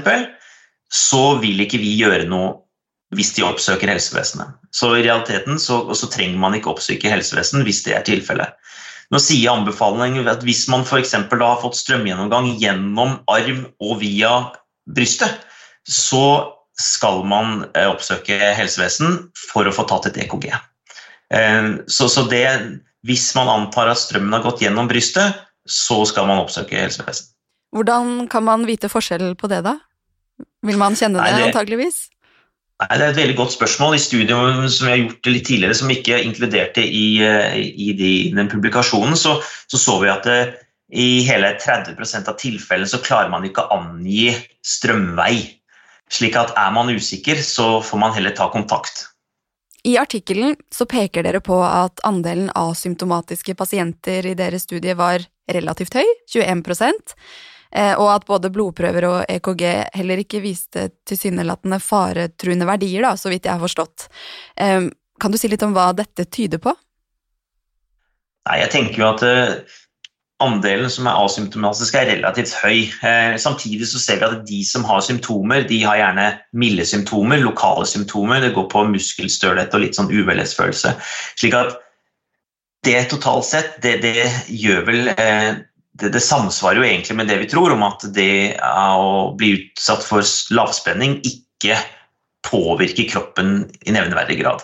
så 0.90 1.38
vil 1.42 1.62
ikke 1.64 1.80
vi 1.80 1.94
gjøre 2.00 2.26
noe 2.30 2.59
hvis 3.14 3.32
de 3.35 3.42
oppsøker 3.42 3.90
helsevesenet. 3.90 4.54
Så 4.75 4.92
i 4.94 5.02
realiteten 5.02 5.59
så, 5.59 5.82
så 5.99 6.06
trenger 6.11 6.38
man 6.38 6.54
ikke 6.54 6.70
oppsøke 6.70 7.11
helsevesen 7.11 7.64
hvis 7.66 7.82
det 7.87 7.97
er 7.97 8.06
tilfellet. 8.06 8.54
Nå 9.11 9.18
sier 9.18 9.50
anbefalingen 9.50 10.28
at 10.30 10.44
hvis 10.47 10.68
man 10.70 10.85
f.eks. 10.87 11.16
har 11.18 11.62
fått 11.62 11.78
strømgjennomgang 11.80 12.52
gjennom 12.61 13.18
arm 13.30 13.64
og 13.82 13.99
via 14.02 14.35
brystet, 14.87 15.42
så 15.82 16.54
skal 16.80 17.25
man 17.28 17.64
eh, 17.75 17.88
oppsøke 17.90 18.38
helsevesen 18.56 19.18
for 19.50 19.66
å 19.66 19.75
få 19.75 19.85
tatt 19.90 20.06
et 20.12 20.23
EKG. 20.23 20.52
Eh, 21.35 21.66
så, 21.90 22.06
så 22.06 22.25
det, 22.30 22.47
hvis 23.06 23.26
man 23.35 23.50
antar 23.50 23.90
at 23.90 24.00
strømmen 24.00 24.38
har 24.38 24.47
gått 24.47 24.62
gjennom 24.62 24.88
brystet, 24.90 25.42
så 25.66 26.04
skal 26.09 26.30
man 26.30 26.44
oppsøke 26.44 26.78
helsevesen. 26.78 27.35
Hvordan 27.75 28.26
kan 28.30 28.47
man 28.47 28.64
vite 28.66 28.90
forskjell 28.90 29.35
på 29.38 29.50
det, 29.50 29.64
da? 29.66 29.76
Vil 30.66 30.80
man 30.80 30.97
kjenne 30.99 31.20
det, 31.20 31.26
Nei, 31.26 31.37
det 31.38 31.50
antageligvis? 31.50 32.00
Nei, 32.80 32.97
Det 32.97 33.04
er 33.04 33.12
et 33.12 33.20
veldig 33.20 33.37
godt 33.37 33.54
spørsmål. 33.56 33.97
I 33.97 34.02
studiet 34.02 34.73
som 34.73 34.88
vi 34.88 34.94
har 34.94 35.02
gjort 35.02 35.30
litt 35.30 35.47
tidligere, 35.49 35.76
som 35.76 35.92
ikke 35.92 36.23
inkluderte 36.25 36.85
i, 36.85 37.20
eh, 37.25 37.61
i, 37.61 37.92
de, 37.97 38.11
den 38.37 38.50
publikasjonen, 38.52 39.16
så, 39.16 39.38
så, 39.68 39.80
så 39.80 40.00
vi 40.02 40.12
at 40.12 40.26
det, 40.28 40.40
eh, 40.49 40.66
i 40.90 41.23
hele 41.23 41.52
30% 41.54 42.26
av 42.26 42.35
tilfellene 42.40 42.90
så 42.90 42.99
klarer 42.99 43.30
man 43.30 43.44
ikke 43.47 43.62
å 43.62 43.76
angi 43.76 44.32
strømvei. 44.66 45.37
Slik 46.11 46.35
at 46.35 46.50
er 46.59 46.73
man 46.75 46.90
usikker, 46.90 47.38
så 47.47 47.78
får 47.87 48.00
man 48.02 48.16
heller 48.16 48.35
ta 48.35 48.49
kontakt. 48.50 49.04
I 49.87 49.94
artikkelen 50.00 50.56
så 50.75 50.85
peker 50.90 51.25
dere 51.25 51.40
på 51.40 51.61
at 51.64 52.02
andelen 52.04 52.50
asymptomatiske 52.59 53.54
pasienter 53.56 54.26
i 54.28 54.35
deres 54.37 54.66
studie 54.66 54.97
var 54.99 55.23
relativt 55.49 55.94
høy, 55.97 56.11
21 56.35 56.66
Eh, 56.66 57.06
og 57.71 58.09
at 58.11 58.25
både 58.27 58.50
blodprøver 58.50 59.05
og 59.07 59.19
EKG 59.31 59.62
heller 59.95 60.23
ikke 60.23 60.41
viste 60.43 60.89
tilsynelatende 61.07 61.79
faretruende 61.79 62.67
verdier, 62.67 63.05
da, 63.07 63.12
så 63.15 63.31
vidt 63.31 63.47
jeg 63.47 63.55
har 63.55 63.62
forstått. 63.62 64.09
Kan 65.21 65.31
du 65.31 65.39
si 65.39 65.50
litt 65.53 65.62
om 65.62 65.75
hva 65.77 65.91
dette 65.97 66.27
tyder 66.33 66.62
på? 66.62 66.73
Nei, 68.49 68.57
jeg 68.62 68.73
tenker 68.73 69.03
jo 69.03 69.09
at 69.11 69.25
eh, 69.27 69.50
andelen 70.41 70.89
som 70.93 71.09
er 71.11 71.19
asymptomatiske, 71.27 72.00
er 72.00 72.12
relativt 72.15 72.55
høy. 72.62 72.89
Eh, 73.05 73.35
samtidig 73.43 73.89
så 73.91 74.00
ser 74.00 74.23
vi 74.23 74.29
at 74.31 74.47
de 74.49 74.62
som 74.67 74.87
har 74.89 75.05
symptomer, 75.05 75.67
de 75.69 75.83
har 75.85 76.00
gjerne 76.00 76.27
milde 76.57 76.87
symptomer, 76.89 77.43
lokale 77.45 77.85
symptomer. 77.89 78.41
Det 78.43 78.55
går 78.57 78.69
på 78.73 78.87
muskelstølhet 78.95 79.77
og 79.77 79.85
litt 79.85 80.00
sånn 80.00 80.12
uvelhetsfølelse. 80.12 80.97
Slik 81.37 81.59
at 81.59 81.77
det 82.89 83.11
totalt 83.12 83.45
sett, 83.45 83.77
det, 83.85 83.99
det 84.00 84.25
gjør 84.49 84.87
vel 84.87 85.11
det, 85.99 86.12
det, 86.14 86.23
samsvarer 86.23 86.80
jo 86.80 86.87
egentlig 86.87 87.16
med 87.18 87.30
det 87.30 87.38
vi 87.42 87.49
tror, 87.50 87.75
om 87.75 87.82
at 87.87 88.04
det 88.14 88.56
å 88.62 89.32
bli 89.38 89.54
utsatt 89.56 90.04
for 90.06 90.26
lavspenning 90.54 91.18
ikke 91.26 91.78
påvirker 92.47 93.09
kroppen 93.11 93.64
i 93.85 93.94
nevneverdig 93.94 94.38
grad. 94.40 94.62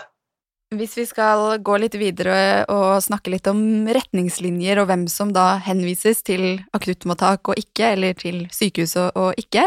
Hvis 0.74 0.96
vi 0.98 1.04
skal 1.06 1.60
gå 1.62 1.76
litt 1.78 1.94
videre 1.94 2.64
og 2.72 2.98
snakke 3.04 3.30
litt 3.30 3.46
om 3.46 3.86
retningslinjer 3.86 4.80
og 4.82 4.88
hvem 4.90 5.04
som 5.10 5.30
da 5.34 5.60
henvises 5.62 6.24
til 6.26 6.56
akuttmottak 6.74 7.52
og 7.52 7.60
ikke, 7.60 7.92
eller 7.94 8.16
til 8.18 8.48
sykehus 8.50 8.96
og 8.98 9.38
ikke 9.38 9.62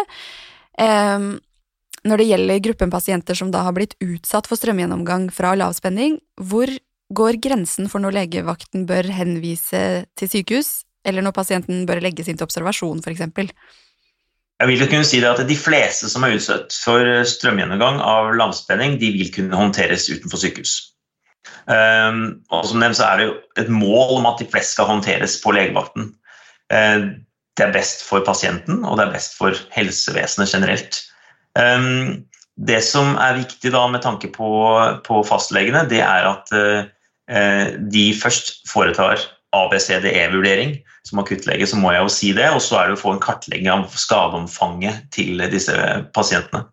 eh, 0.75 1.29
Når 2.03 2.19
det 2.19 2.27
gjelder 2.27 2.65
gruppen 2.67 2.91
pasienter 2.91 3.35
som 3.35 3.51
da 3.51 3.63
har 3.63 3.75
blitt 3.75 3.95
utsatt 4.03 4.47
for 4.47 4.59
strømgjennomgang 4.59 5.29
fra 5.31 5.55
lavspenning, 5.55 6.19
hvor 6.35 6.67
går 7.15 7.39
grensen 7.41 7.87
for 7.89 8.03
når 8.03 8.19
legevakten 8.19 8.85
bør 8.89 9.07
henvise 9.15 10.05
til 10.19 10.31
sykehus, 10.31 10.83
eller 11.07 11.23
når 11.25 11.35
pasienten 11.35 11.85
bør 11.89 12.01
legges 12.03 12.27
inn 12.27 12.39
til 12.39 12.47
observasjon, 12.47 13.01
f.eks. 13.03 13.53
Jeg 14.59 14.67
vil 14.67 14.87
kunne 14.91 15.07
si 15.07 15.21
det 15.23 15.29
at 15.29 15.47
De 15.47 15.55
fleste 15.55 16.09
som 16.11 16.25
er 16.27 16.35
utsatt 16.35 16.75
for 16.83 17.07
strømgjennomgang 17.31 18.01
av 18.03 18.33
lavspenning, 18.35 18.97
de 18.99 19.13
vil 19.15 19.31
kunne 19.35 19.55
håndteres 19.55 20.09
utenfor 20.11 20.41
sykehus. 20.41 20.75
Um, 21.69 22.41
og 22.51 22.65
som 22.67 22.81
nevnt 22.81 22.97
så 22.99 23.05
er 23.07 23.19
det 23.19 23.27
jo 23.29 23.35
et 23.61 23.69
mål 23.71 24.17
om 24.17 24.27
at 24.27 24.41
de 24.41 24.47
fleste 24.49 24.75
skal 24.75 24.89
håndteres 24.89 25.37
på 25.43 25.53
legevakten. 25.55 26.11
Uh, 26.73 27.15
det 27.55 27.67
er 27.67 27.75
best 27.75 28.03
for 28.07 28.23
pasienten, 28.25 28.83
og 28.83 28.99
det 28.99 29.07
er 29.07 29.15
best 29.15 29.37
for 29.39 29.55
helsevesenet 29.75 30.51
generelt. 30.51 30.99
Um, 31.55 32.25
det 32.59 32.81
som 32.83 33.15
er 33.15 33.39
viktig 33.39 33.71
da 33.71 33.85
med 33.87 34.03
tanke 34.03 34.27
på, 34.33 34.51
på 35.05 35.23
fastlegene, 35.27 35.85
det 35.87 36.03
er 36.03 36.27
at 36.33 36.51
uh, 36.51 37.75
de 37.79 38.05
først 38.19 38.57
foretar 38.67 39.23
ABCDE-vurdering 39.55 40.75
som 41.07 41.21
akuttlege, 41.21 41.67
så 41.67 41.79
må 41.79 41.93
jeg 41.93 42.03
jo 42.05 42.11
si 42.13 42.33
det. 42.37 42.49
Og 42.53 42.61
så 42.63 42.79
er 42.79 42.89
det 42.89 42.99
å 42.99 43.01
få 43.01 43.15
en 43.15 43.23
kartlegging 43.23 43.71
av 43.73 43.87
skadeomfanget 43.97 45.07
til 45.15 45.41
disse 45.51 45.75
pasientene. 46.15 46.67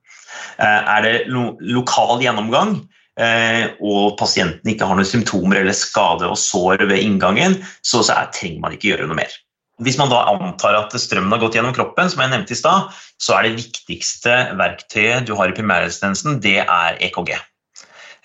Eh, 0.59 0.83
er 0.97 1.02
det 1.04 1.14
lo 1.33 1.54
lokal 1.61 2.21
gjennomgang, 2.25 2.78
eh, 3.21 3.73
og 3.80 4.16
pasienten 4.21 4.73
ikke 4.73 4.88
har 4.88 4.99
noen 4.99 5.09
symptomer 5.09 5.61
eller 5.62 5.76
skade 5.76 6.28
og 6.28 6.38
sår 6.40 6.87
ved 6.88 7.00
inngangen, 7.00 7.59
så, 7.83 8.02
så 8.04 8.16
er, 8.16 8.30
trenger 8.37 8.62
man 8.64 8.76
ikke 8.76 8.95
gjøre 8.95 9.11
noe 9.11 9.21
mer. 9.25 9.42
hvis 9.85 9.99
man 10.00 10.09
da 10.09 10.23
antar 10.30 10.73
at 10.73 10.95
strømmen 10.97 11.35
har 11.35 11.40
gått 11.42 11.59
gjennom 11.59 11.75
kroppen, 11.76 12.09
som 12.09 12.23
jeg 12.23 12.33
nevnte 12.33 12.54
i 12.54 12.56
stad, 12.56 12.95
så 13.21 13.35
er 13.37 13.45
det 13.45 13.59
viktigste 13.59 14.37
verktøyet 14.56 15.26
du 15.28 15.35
har 15.37 15.52
i 15.52 15.56
primærhelsetjenesten, 15.59 16.38
det 16.40 16.62
er 16.64 16.97
EKG. 17.04 17.35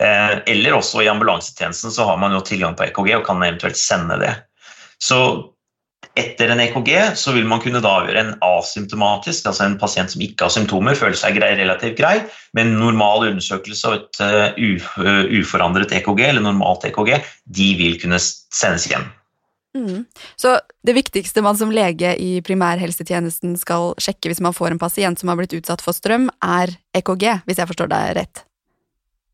Eh, 0.02 0.36
eller 0.50 0.78
også 0.78 1.04
i 1.04 1.10
ambulansetjenesten 1.12 1.94
så 1.94 2.08
har 2.10 2.20
man 2.22 2.34
jo 2.34 2.44
tilgang 2.46 2.78
på 2.78 2.88
EKG 2.88 3.16
og 3.20 3.26
kan 3.28 3.44
eventuelt 3.46 3.78
sende 3.78 4.18
det. 4.22 4.34
Så 5.02 5.20
etter 6.18 6.52
en 6.52 6.60
EKG 6.60 6.90
så 7.20 7.32
vil 7.36 7.46
man 7.48 7.62
kunne 7.64 7.80
da 7.84 7.94
avgjøre 8.02 8.24
en 8.24 8.34
asymptomatisk, 8.44 9.46
altså 9.48 9.68
en 9.68 9.78
pasient 9.80 10.12
som 10.12 10.24
ikke 10.26 10.48
har 10.48 10.54
symptomer, 10.54 10.98
føler 10.98 11.16
seg 11.20 11.38
grei, 11.38 11.54
relativt 11.60 11.96
grei, 12.00 12.18
med 12.58 12.68
en 12.68 12.82
normal 12.82 13.30
undersøkelse 13.30 13.92
og 13.92 13.98
et 14.00 14.22
uh, 14.26 15.32
uforandret 15.40 15.94
EKG, 16.02 16.26
eller 16.28 16.44
normalt 16.44 16.84
EKG, 16.90 17.16
de 17.46 17.72
vil 17.80 17.98
kunne 18.02 18.20
sendes 18.20 18.90
hjem. 18.92 19.08
Mm. 19.78 20.04
Så 20.36 20.58
det 20.84 20.98
viktigste 20.98 21.46
man 21.46 21.56
som 21.56 21.72
lege 21.72 22.12
i 22.20 22.42
primærhelsetjenesten 22.44 23.56
skal 23.62 23.94
sjekke 24.04 24.34
hvis 24.34 24.44
man 24.44 24.56
får 24.58 24.74
en 24.74 24.82
pasient 24.82 25.22
som 25.22 25.32
har 25.32 25.40
blitt 25.40 25.56
utsatt 25.56 25.86
for 25.86 25.96
strøm, 25.96 26.28
er 26.44 26.76
EKG, 26.98 27.46
hvis 27.48 27.62
jeg 27.62 27.72
forstår 27.72 27.94
deg 27.94 28.16
rett? 28.20 28.44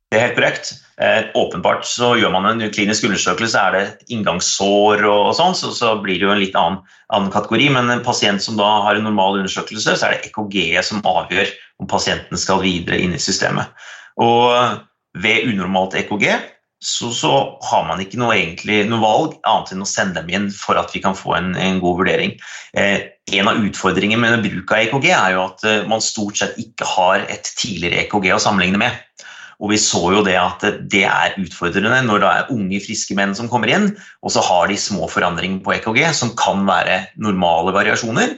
Det 0.07 0.15
er 0.15 0.23
helt 0.23 0.37
korrekt. 0.37 0.69
Eh, 1.03 1.25
åpenbart 1.35 1.83
så 1.85 2.13
gjør 2.17 2.31
man 2.33 2.47
en 2.47 2.71
klinisk 2.71 3.03
undersøkelse, 3.09 3.59
er 3.59 3.75
det 3.75 4.13
inngangssår 4.15 5.03
og, 5.05 5.33
sånn, 5.35 5.53
så, 5.57 5.73
så, 5.75 5.91
blir 6.01 6.15
det 6.15 6.25
jo 6.25 6.31
en 6.33 6.41
litt 6.41 6.55
annen, 6.57 6.79
annen, 7.13 7.31
kategori. 7.33 7.67
Men 7.75 7.91
en 7.91 8.05
pasient 8.05 8.41
som 8.43 8.55
da 8.59 8.69
har 8.85 8.97
en 8.97 9.05
normal 9.05 9.41
undersøkelse, 9.41 9.97
så 9.99 10.07
er 10.07 10.15
det 10.15 10.31
EKG 10.31 10.79
som 10.87 11.03
avgjør 11.03 11.51
om 11.83 11.89
pasienten 11.91 12.39
skal 12.39 12.63
videre 12.63 13.01
inn 13.03 13.17
i 13.17 13.21
systemet. 13.21 13.73
Og 14.23 14.79
ved 15.19 15.51
unormalt 15.51 15.97
EKG 15.99 16.29
så, 16.79 17.09
så 17.11 17.33
har 17.67 17.85
man 17.89 17.99
ikke 18.01 18.19
noe, 18.21 18.35
egentlig, 18.37 18.83
noe, 18.87 19.01
valg 19.01 19.37
annet 19.49 19.73
enn 19.73 19.83
å 19.83 19.89
sende 19.89 20.21
dem 20.21 20.29
igjen 20.31 20.49
for 20.53 20.77
at 20.79 20.93
vi 20.93 21.01
kan 21.03 21.17
få 21.17 21.35
en, 21.35 21.51
en 21.57 21.81
god 21.83 21.99
vurdering. 21.99 22.35
Eh, 22.77 23.09
en 23.37 23.49
av 23.51 23.59
utfordringene 23.59 24.23
med 24.23 24.45
bruk 24.45 24.71
av 24.71 24.85
EKG 24.85 25.09
er 25.11 25.35
jo 25.35 25.45
at 25.49 25.65
eh, 25.67 25.87
man 25.89 26.03
stort 26.05 26.39
sett 26.39 26.55
ikke 26.61 26.87
har 26.95 27.25
et 27.27 27.49
tidligere 27.57 28.05
EKG 28.05 28.29
å 28.37 28.41
sammenligne 28.41 28.81
med. 28.81 29.25
Og 29.57 29.71
vi 29.73 29.79
så 29.81 30.01
jo 30.13 30.21
det 30.25 30.35
at 30.37 30.61
det 30.91 31.05
er 31.09 31.37
utfordrende 31.41 32.03
når 32.05 32.21
det 32.21 32.29
er 32.29 32.51
unge, 32.53 32.81
friske 32.83 33.15
menn 33.17 33.33
som 33.37 33.49
kommer 33.49 33.71
inn, 33.73 33.87
og 34.21 34.33
så 34.33 34.43
har 34.45 34.69
de 34.69 34.77
små 34.77 35.09
forandringer 35.09 35.63
på 35.65 35.73
EKG 35.79 36.03
som 36.13 36.35
kan 36.37 36.61
være 36.67 37.07
normale 37.17 37.73
variasjoner, 37.73 38.37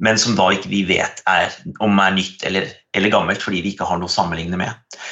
men 0.00 0.16
som 0.16 0.36
da 0.38 0.46
ikke 0.54 0.70
vi 0.70 0.84
vet 0.88 1.20
er, 1.28 1.52
om 1.84 1.98
er 2.00 2.14
nytt 2.16 2.44
eller, 2.48 2.70
eller, 2.96 3.12
gammelt 3.12 3.42
fordi 3.44 3.60
vi 3.64 3.74
ikke 3.74 3.88
har 3.88 3.98
noe 4.00 4.08
å 4.08 4.12
sammenligne 4.14 4.56
med. 4.56 4.70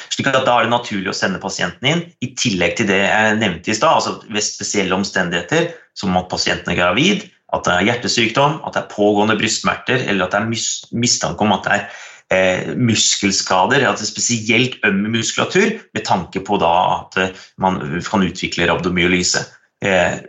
Slik 0.09 0.31
at 0.31 0.39
Da 0.47 0.55
er 0.55 0.65
det 0.65 0.73
naturlig 0.73 1.11
å 1.11 1.17
sende 1.17 1.41
pasienten 1.43 1.91
inn, 1.91 2.05
i 2.25 2.31
tillegg 2.39 2.79
til 2.79 2.89
det 2.89 3.03
jeg 3.03 3.35
nevnte 3.41 3.69
i 3.69 3.77
stad, 3.77 3.99
altså 3.99 4.31
ved 4.31 4.45
spesielle 4.45 4.95
omstendigheter 4.97 5.69
som 5.99 6.17
at 6.17 6.31
pasienten 6.31 6.73
er 6.73 6.79
gravid, 6.79 7.27
at 7.53 7.65
det 7.65 7.75
er 7.75 7.87
hjertesykdom, 7.89 8.59
at 8.65 8.75
det 8.75 8.81
er 8.83 8.93
pågående 8.93 9.37
brystsmerter 9.37 10.05
eller 10.07 10.25
at 10.25 10.35
det 10.35 10.41
er 10.41 10.97
mistanke 11.03 11.45
om 11.45 11.53
at 11.55 11.65
det 11.65 11.77
er 11.77 12.01
eh, 12.33 12.73
muskelskader, 12.77 13.85
altså 13.89 14.07
spesielt 14.07 14.79
øm 14.85 15.05
muskulatur, 15.13 15.77
med 15.93 16.05
tanke 16.05 16.43
på 16.45 16.59
at 16.65 17.17
eh, 17.17 17.45
man 17.57 17.79
kan 18.05 18.25
utvikle 18.25 18.69
rabdomyolyse. 18.69 19.45
Eh, 19.81 20.19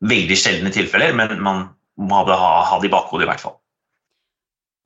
veldig 0.00 0.36
sjeldne 0.38 0.72
tilfeller, 0.72 1.12
men 1.16 1.40
man 1.44 1.66
må 2.00 2.22
ha, 2.30 2.52
ha 2.64 2.78
det 2.80 2.88
i 2.88 2.92
bakhodet 2.92 3.26
i 3.26 3.30
hvert 3.30 3.42
fall. 3.42 3.58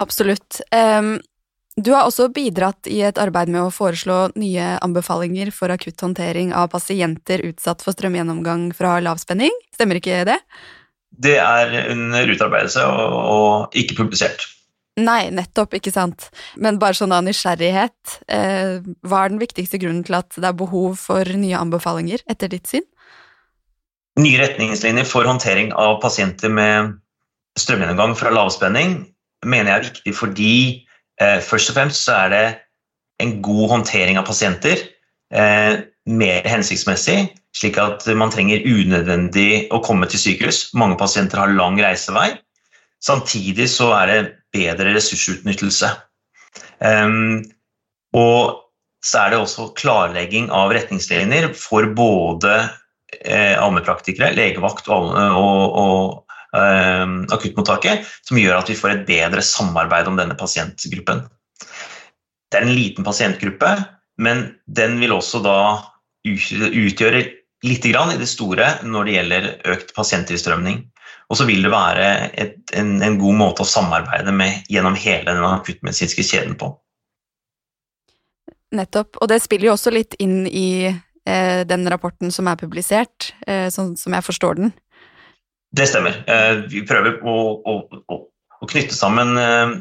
Absolutt. 0.02 0.58
Um, 0.74 1.20
du 1.78 1.92
har 1.94 2.06
også 2.06 2.28
bidratt 2.34 2.86
i 2.90 3.00
et 3.06 3.18
arbeid 3.18 3.50
med 3.50 3.64
å 3.64 3.72
foreslå 3.74 4.34
nye 4.38 4.74
anbefalinger 4.82 5.50
for 5.54 5.74
akutt 5.74 6.02
håndtering 6.02 6.52
av 6.54 6.72
pasienter 6.74 7.42
utsatt 7.46 7.82
for 7.82 7.94
strømgjennomgang 7.94 8.68
fra 8.78 8.96
lavspenning, 9.02 9.54
stemmer 9.74 9.98
ikke 9.98 10.24
det? 10.26 10.38
Det 11.14 11.36
er 11.38 11.92
under 11.92 12.30
utarbeidelse 12.30 12.82
og, 12.90 13.14
og 13.14 13.78
ikke 13.78 13.98
publisert. 14.02 14.46
Nei, 14.94 15.26
nettopp, 15.34 15.74
ikke 15.74 15.90
sant. 15.90 16.28
Men 16.54 16.78
bare 16.78 16.94
sånn 16.94 17.12
av 17.14 17.24
nysgjerrighet, 17.26 18.18
eh, 18.30 18.78
hva 19.02 19.24
er 19.24 19.32
den 19.32 19.42
viktigste 19.42 19.80
grunnen 19.82 20.04
til 20.06 20.14
at 20.20 20.36
det 20.36 20.46
er 20.46 20.54
behov 20.54 20.94
for 21.02 21.24
nye 21.24 21.58
anbefalinger, 21.58 22.22
etter 22.30 22.52
ditt 22.52 22.70
syn? 22.70 22.86
Nye 24.22 24.38
retningslinjer 24.38 25.08
for 25.10 25.26
håndtering 25.26 25.72
av 25.74 25.98
pasienter 26.02 26.52
med 26.52 26.92
strømgjennomgang 27.58 28.14
fra 28.18 28.30
lavspenning 28.30 29.00
mener 29.44 29.70
jeg 29.70 29.80
er 29.80 29.88
viktig 29.88 30.14
fordi 30.16 30.54
eh, 31.20 31.40
først 31.42 31.72
og 31.72 31.78
fremst 31.78 32.06
så 32.06 32.14
er 32.24 32.30
det 32.30 32.44
en 33.22 33.40
god 33.42 33.74
håndtering 33.74 34.18
av 34.20 34.28
pasienter. 34.28 34.78
Eh, 35.34 35.82
mer 36.06 36.46
hensiktsmessig, 36.46 37.32
slik 37.56 37.78
at 37.80 38.06
man 38.18 38.30
trenger 38.30 38.62
unødvendig 38.62 39.66
å 39.74 39.82
komme 39.82 40.06
til 40.10 40.20
sykehus. 40.20 40.68
Mange 40.78 40.98
pasienter 41.00 41.40
har 41.40 41.54
lang 41.54 41.78
reisevei. 41.80 42.34
Samtidig 43.02 43.68
så 43.72 43.90
er 43.98 44.10
det 44.10 44.18
bedre 44.54 44.94
ressursutnyttelse. 44.94 45.90
Um, 46.78 47.42
og 48.14 48.64
så 49.04 49.24
er 49.24 49.34
det 49.34 49.40
også 49.42 49.72
klarlegging 49.76 50.48
av 50.54 50.72
retningslinjer 50.72 51.50
for 51.58 51.90
både 51.96 52.54
eh, 53.20 53.52
allmennpraktikere, 53.60 54.32
legevakt 54.36 54.88
og, 54.88 55.10
og, 55.12 55.76
og 55.80 56.56
eh, 56.56 57.04
akuttmottaket, 57.36 58.08
som 58.24 58.40
gjør 58.40 58.62
at 58.62 58.72
vi 58.72 58.78
får 58.78 58.94
et 58.94 59.04
bedre 59.10 59.44
samarbeid 59.44 60.08
om 60.08 60.16
denne 60.20 60.38
pasientgruppen. 60.40 61.24
Det 62.48 62.60
er 62.60 62.64
en 62.64 62.76
liten 62.76 63.04
pasientgruppe, 63.04 63.74
men 64.22 64.46
den 64.70 64.96
vil 65.02 65.12
også 65.16 65.42
da 65.44 65.58
utgjøre 66.24 67.24
litt 67.64 67.86
i 67.88 67.92
det 67.92 68.28
store 68.30 68.68
når 68.86 69.04
det 69.04 69.16
gjelder 69.18 69.48
økt 69.74 69.94
pasienttilstrømning. 69.96 70.84
Og 71.32 71.38
så 71.38 71.46
vil 71.48 71.64
det 71.64 71.72
være 71.72 72.08
et, 72.36 72.58
en, 72.76 72.96
en, 73.02 73.18
god 73.20 73.38
måte 73.38 73.64
å 73.64 73.68
samarbeide 73.68 74.32
med 74.36 74.68
gjennom 74.70 74.96
hele 74.98 75.32
den 75.32 75.46
akuttmedisinske 75.46 76.24
kjeden 76.26 76.56
på. 76.60 76.70
Nettopp. 78.74 79.20
Og 79.22 79.30
det 79.30 79.40
spiller 79.44 79.70
jo 79.70 79.76
også 79.76 79.92
litt 79.94 80.16
inn 80.22 80.44
i 80.50 80.90
eh, 80.90 81.60
den 81.68 81.86
rapporten 81.90 82.34
som 82.34 82.50
er 82.50 82.60
publisert, 82.60 83.32
eh, 83.46 83.68
sånn 83.72 83.94
som 83.96 84.16
jeg 84.16 84.26
forstår 84.26 84.60
den. 84.60 84.74
Det 85.74 85.88
stemmer. 85.90 86.20
Eh, 86.30 86.64
vi 86.70 86.84
prøver 86.86 87.20
å, 87.24 87.36
å, 87.56 87.76
å, 88.10 88.18
å 88.60 88.68
knytte 88.70 88.96
sammen 88.96 89.38
eh, 89.40 89.78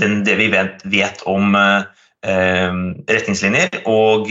den, 0.00 0.20
det 0.28 0.36
vi 0.38 0.50
vet, 0.52 0.84
vet 0.92 1.24
om 1.28 1.56
eh, 1.58 1.88
eh, 2.28 2.78
retningslinjer, 3.10 3.82
og 3.90 4.30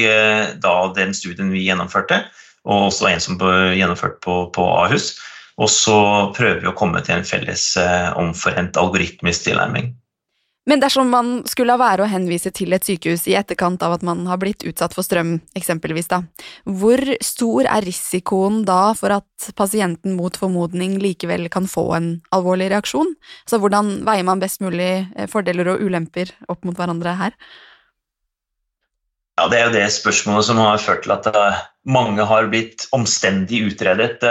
da 0.63 0.75
den 0.95 1.13
studien 1.17 1.51
vi 1.51 1.65
gjennomførte, 1.67 2.23
og 2.61 2.87
også 2.91 3.09
en 3.09 3.21
som 3.23 3.41
ble 3.41 3.73
gjennomført 3.75 4.21
på, 4.23 4.45
på 4.53 4.65
Ahus 4.85 5.15
og 5.61 5.69
så 5.69 5.97
prøver 6.35 6.63
vi 6.63 6.69
å 6.71 6.77
komme 6.77 7.03
til 7.05 7.19
en 7.19 7.27
felles 7.27 7.65
eh, 7.77 8.09
omforent 8.17 8.79
algoritmisk 8.81 9.45
tilnærming. 9.49 9.91
Men 10.69 10.81
dersom 10.81 11.09
man 11.09 11.29
skulle 11.49 11.73
la 11.73 11.81
være 11.81 12.05
å 12.05 12.09
henvise 12.09 12.51
til 12.53 12.73
et 12.75 12.85
sykehus 12.85 13.23
i 13.29 13.33
etterkant 13.37 13.81
av 13.81 13.95
at 13.95 14.03
man 14.05 14.27
har 14.29 14.37
blitt 14.41 14.61
utsatt 14.69 14.93
for 14.93 15.05
strøm, 15.05 15.39
eksempelvis, 15.57 16.11
da, 16.11 16.21
hvor 16.69 17.01
stor 17.25 17.65
er 17.65 17.85
risikoen 17.85 18.61
da 18.67 18.91
for 18.97 19.15
at 19.15 19.49
pasienten 19.57 20.13
mot 20.17 20.37
formodning 20.37 20.99
likevel 21.01 21.47
kan 21.53 21.65
få 21.69 21.87
en 21.97 22.11
alvorlig 22.37 22.69
reaksjon? 22.75 23.09
Så 23.49 23.57
hvordan 23.61 24.03
veier 24.05 24.27
man 24.27 24.43
best 24.43 24.61
mulig 24.61 24.91
eh, 25.01 25.27
fordeler 25.29 25.73
og 25.73 25.81
ulemper 25.81 26.29
opp 26.45 26.61
mot 26.67 26.77
hverandre 26.77 27.17
her? 27.17 27.37
Ja, 29.39 29.47
Det 29.49 29.57
er 29.57 29.65
jo 29.65 29.77
det 29.79 29.87
spørsmålet 29.97 30.45
som 30.45 30.61
har 30.61 30.81
ført 30.81 31.07
til 31.07 31.15
at 31.17 31.25
eh, 31.33 31.61
mange 31.89 32.29
har 32.29 32.49
blitt 32.53 32.85
omstendig 32.93 33.65
utredet. 33.71 34.21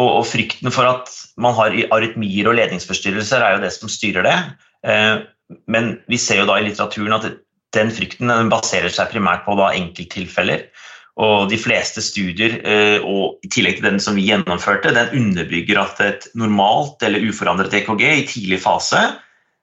Og, 0.00 0.08
og, 0.08 0.24
frykten 0.28 0.72
for 0.72 0.88
at 0.88 1.12
man 1.40 1.56
har 1.58 1.76
arytmier 1.92 2.48
og 2.48 2.56
ledningsforstyrrelser, 2.56 3.44
er 3.44 3.56
jo 3.56 3.64
det 3.64 3.72
som 3.76 3.92
styrer 3.92 4.24
det. 4.24 4.36
Eh, 4.88 5.16
men 5.70 5.96
vi 6.08 6.18
ser 6.20 6.40
jo 6.40 6.48
da 6.48 6.58
i 6.58 6.64
litteraturen 6.64 7.18
at 7.18 7.26
den 7.76 7.90
frykten 7.94 8.32
den 8.32 8.50
baserer 8.52 8.90
seg 8.92 9.12
primært 9.12 9.44
på 9.46 9.56
da 9.58 9.72
enkelttilfeller. 9.76 10.68
Og 11.20 11.50
de 11.50 11.58
fleste 11.60 12.02
studier, 12.04 12.56
eh, 12.64 13.04
og 13.04 13.44
i 13.44 13.50
tillegg 13.52 13.80
til 13.80 13.90
den 13.90 14.00
som 14.02 14.16
vi 14.16 14.28
gjennomførte, 14.30 14.94
den 14.96 15.12
underbygger 15.20 15.82
at 15.82 16.00
et 16.06 16.30
normalt 16.38 17.02
eller 17.04 17.26
uforandret 17.28 17.74
EKG 17.76 18.06
i 18.08 18.28
tidlig 18.30 18.62
fase 18.64 19.02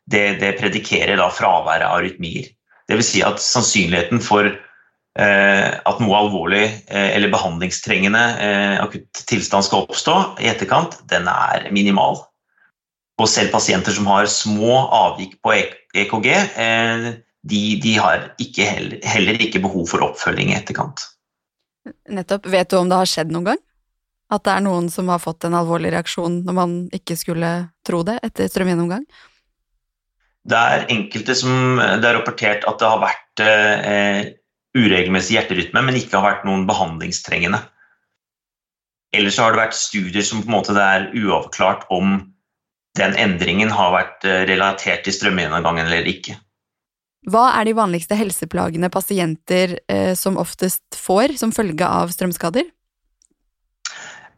det, 0.08 0.39
det 0.39 0.56
predikerer 0.60 1.17
da 1.19 1.32
fraværet 1.34 1.88
av 1.88 2.00
arytmier. 2.00 2.52
Dvs. 2.88 3.10
Si 3.10 3.23
at 3.26 3.41
sannsynligheten 3.43 4.21
for 4.23 4.47
at 5.17 6.01
noe 6.03 6.17
alvorlig 6.17 6.63
eh, 6.65 7.10
eller 7.15 7.32
behandlingstrengende 7.34 8.23
eh, 8.43 8.75
akutt 8.84 9.23
tilstand 9.30 9.65
skal 9.65 9.88
oppstå 9.88 10.15
i 10.43 10.49
etterkant, 10.51 10.99
den 11.10 11.30
er 11.32 11.69
minimal. 11.73 12.21
Og 13.17 13.30
selv 13.32 13.49
pasienter 13.56 13.95
som 13.95 14.10
har 14.12 14.30
små 14.30 14.84
avvik 14.93 15.39
på 15.41 15.56
EKG, 15.97 16.27
de, 17.47 17.62
de 17.82 17.93
har 17.97 18.27
ikke 18.41 18.67
heller, 18.67 18.99
heller, 19.08 19.39
ikke 19.41 19.63
behov 19.63 19.88
for 19.89 20.06
oppfølging 20.06 20.51
i 20.51 20.58
etterkant. 20.60 21.01
Nettopp. 22.12 22.45
Vet 22.51 22.69
du 22.69 22.77
om 22.77 22.91
det 22.91 22.99
har 22.99 23.10
skjedd 23.10 23.34
noen 23.34 23.53
gang? 23.53 23.63
At 24.34 24.43
det 24.43 24.53
er 24.58 24.65
noen 24.65 24.89
som 24.91 25.10
har 25.10 25.23
fått 25.23 25.47
en 25.47 25.56
alvorlig 25.56 25.93
reaksjon 25.95 26.41
når 26.45 26.58
man 26.58 26.75
ikke 26.95 27.15
skulle 27.19 27.51
tro 27.88 28.03
det 28.08 28.19
etter 28.27 28.49
strømgjennomgang? 28.51 29.06
Det 30.47 30.58
er 30.58 30.86
enkelte 30.91 31.36
som 31.36 31.80
det 31.80 32.08
er 32.08 32.15
rapportert 32.19 32.67
at 32.67 32.80
det 32.80 32.91
har 32.91 33.01
vært 33.01 33.43
eh, 33.43 34.19
uregelmessig 34.78 35.38
hjerterytme, 35.38 35.84
men 35.84 35.98
ikke 36.00 36.20
har 36.20 36.26
vært 36.28 36.48
noen 36.48 36.66
behandlingstrengende. 36.70 37.60
Ellers 39.16 39.38
har 39.42 39.54
det 39.54 39.63
vært 39.63 39.78
studier 39.78 40.26
som 40.26 40.44
på 40.44 40.52
en 40.52 40.58
måte 40.58 40.76
det 40.76 40.84
er 40.84 41.08
uavklart 41.18 41.88
om 41.94 42.20
den 42.98 43.13
endringen 43.20 43.72
har 43.74 43.94
vært 43.94 44.26
relatert 44.50 45.06
til 45.06 45.16
strømgjennomgangen 45.16 45.88
eller 45.88 46.10
ikke. 46.10 46.36
Hva 47.28 47.50
er 47.58 47.68
de 47.68 47.76
vanligste 47.76 48.16
helseplagene 48.18 48.90
pasienter 48.94 49.78
eh, 49.92 50.13
som 50.16 50.38
oftest 50.40 50.96
får 50.96 51.36
som 51.40 51.52
følge 51.56 51.88
av 51.88 52.13
strømskader? 52.13 52.70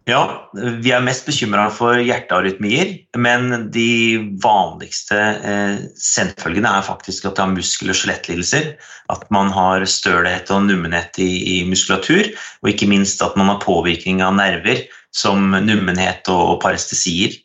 Ja, 0.10 0.50
vi 0.82 0.90
er 0.96 1.04
mest 1.06 1.28
bekymra 1.28 1.68
for 1.74 2.00
hjertearytmier, 2.02 2.96
men 3.20 3.68
de 3.74 4.18
vanligste 4.42 5.18
eh, 5.20 5.82
senfølgene 6.02 6.72
er 6.80 6.88
faktisk 6.88 7.28
at 7.30 7.38
det 7.38 7.44
er 7.44 7.54
muskel- 7.54 7.92
og 7.94 8.00
skjelettlidelser. 8.00 8.72
At 9.14 9.28
man 9.34 9.52
har 9.54 9.86
stølhet 9.90 10.50
og 10.56 10.66
nummenhet 10.66 11.20
i, 11.22 11.30
i, 11.54 11.58
muskulatur, 11.70 12.32
og 12.64 12.72
ikke 12.72 12.90
minst 12.90 13.22
at 13.26 13.38
man 13.38 13.52
har 13.52 13.62
påvirkning 13.62 14.24
av 14.26 14.34
nerver 14.40 14.88
som 15.16 15.52
nummenhet 15.54 16.30
og, 16.32 16.56
og 16.56 16.62
parestesier. 16.66 17.38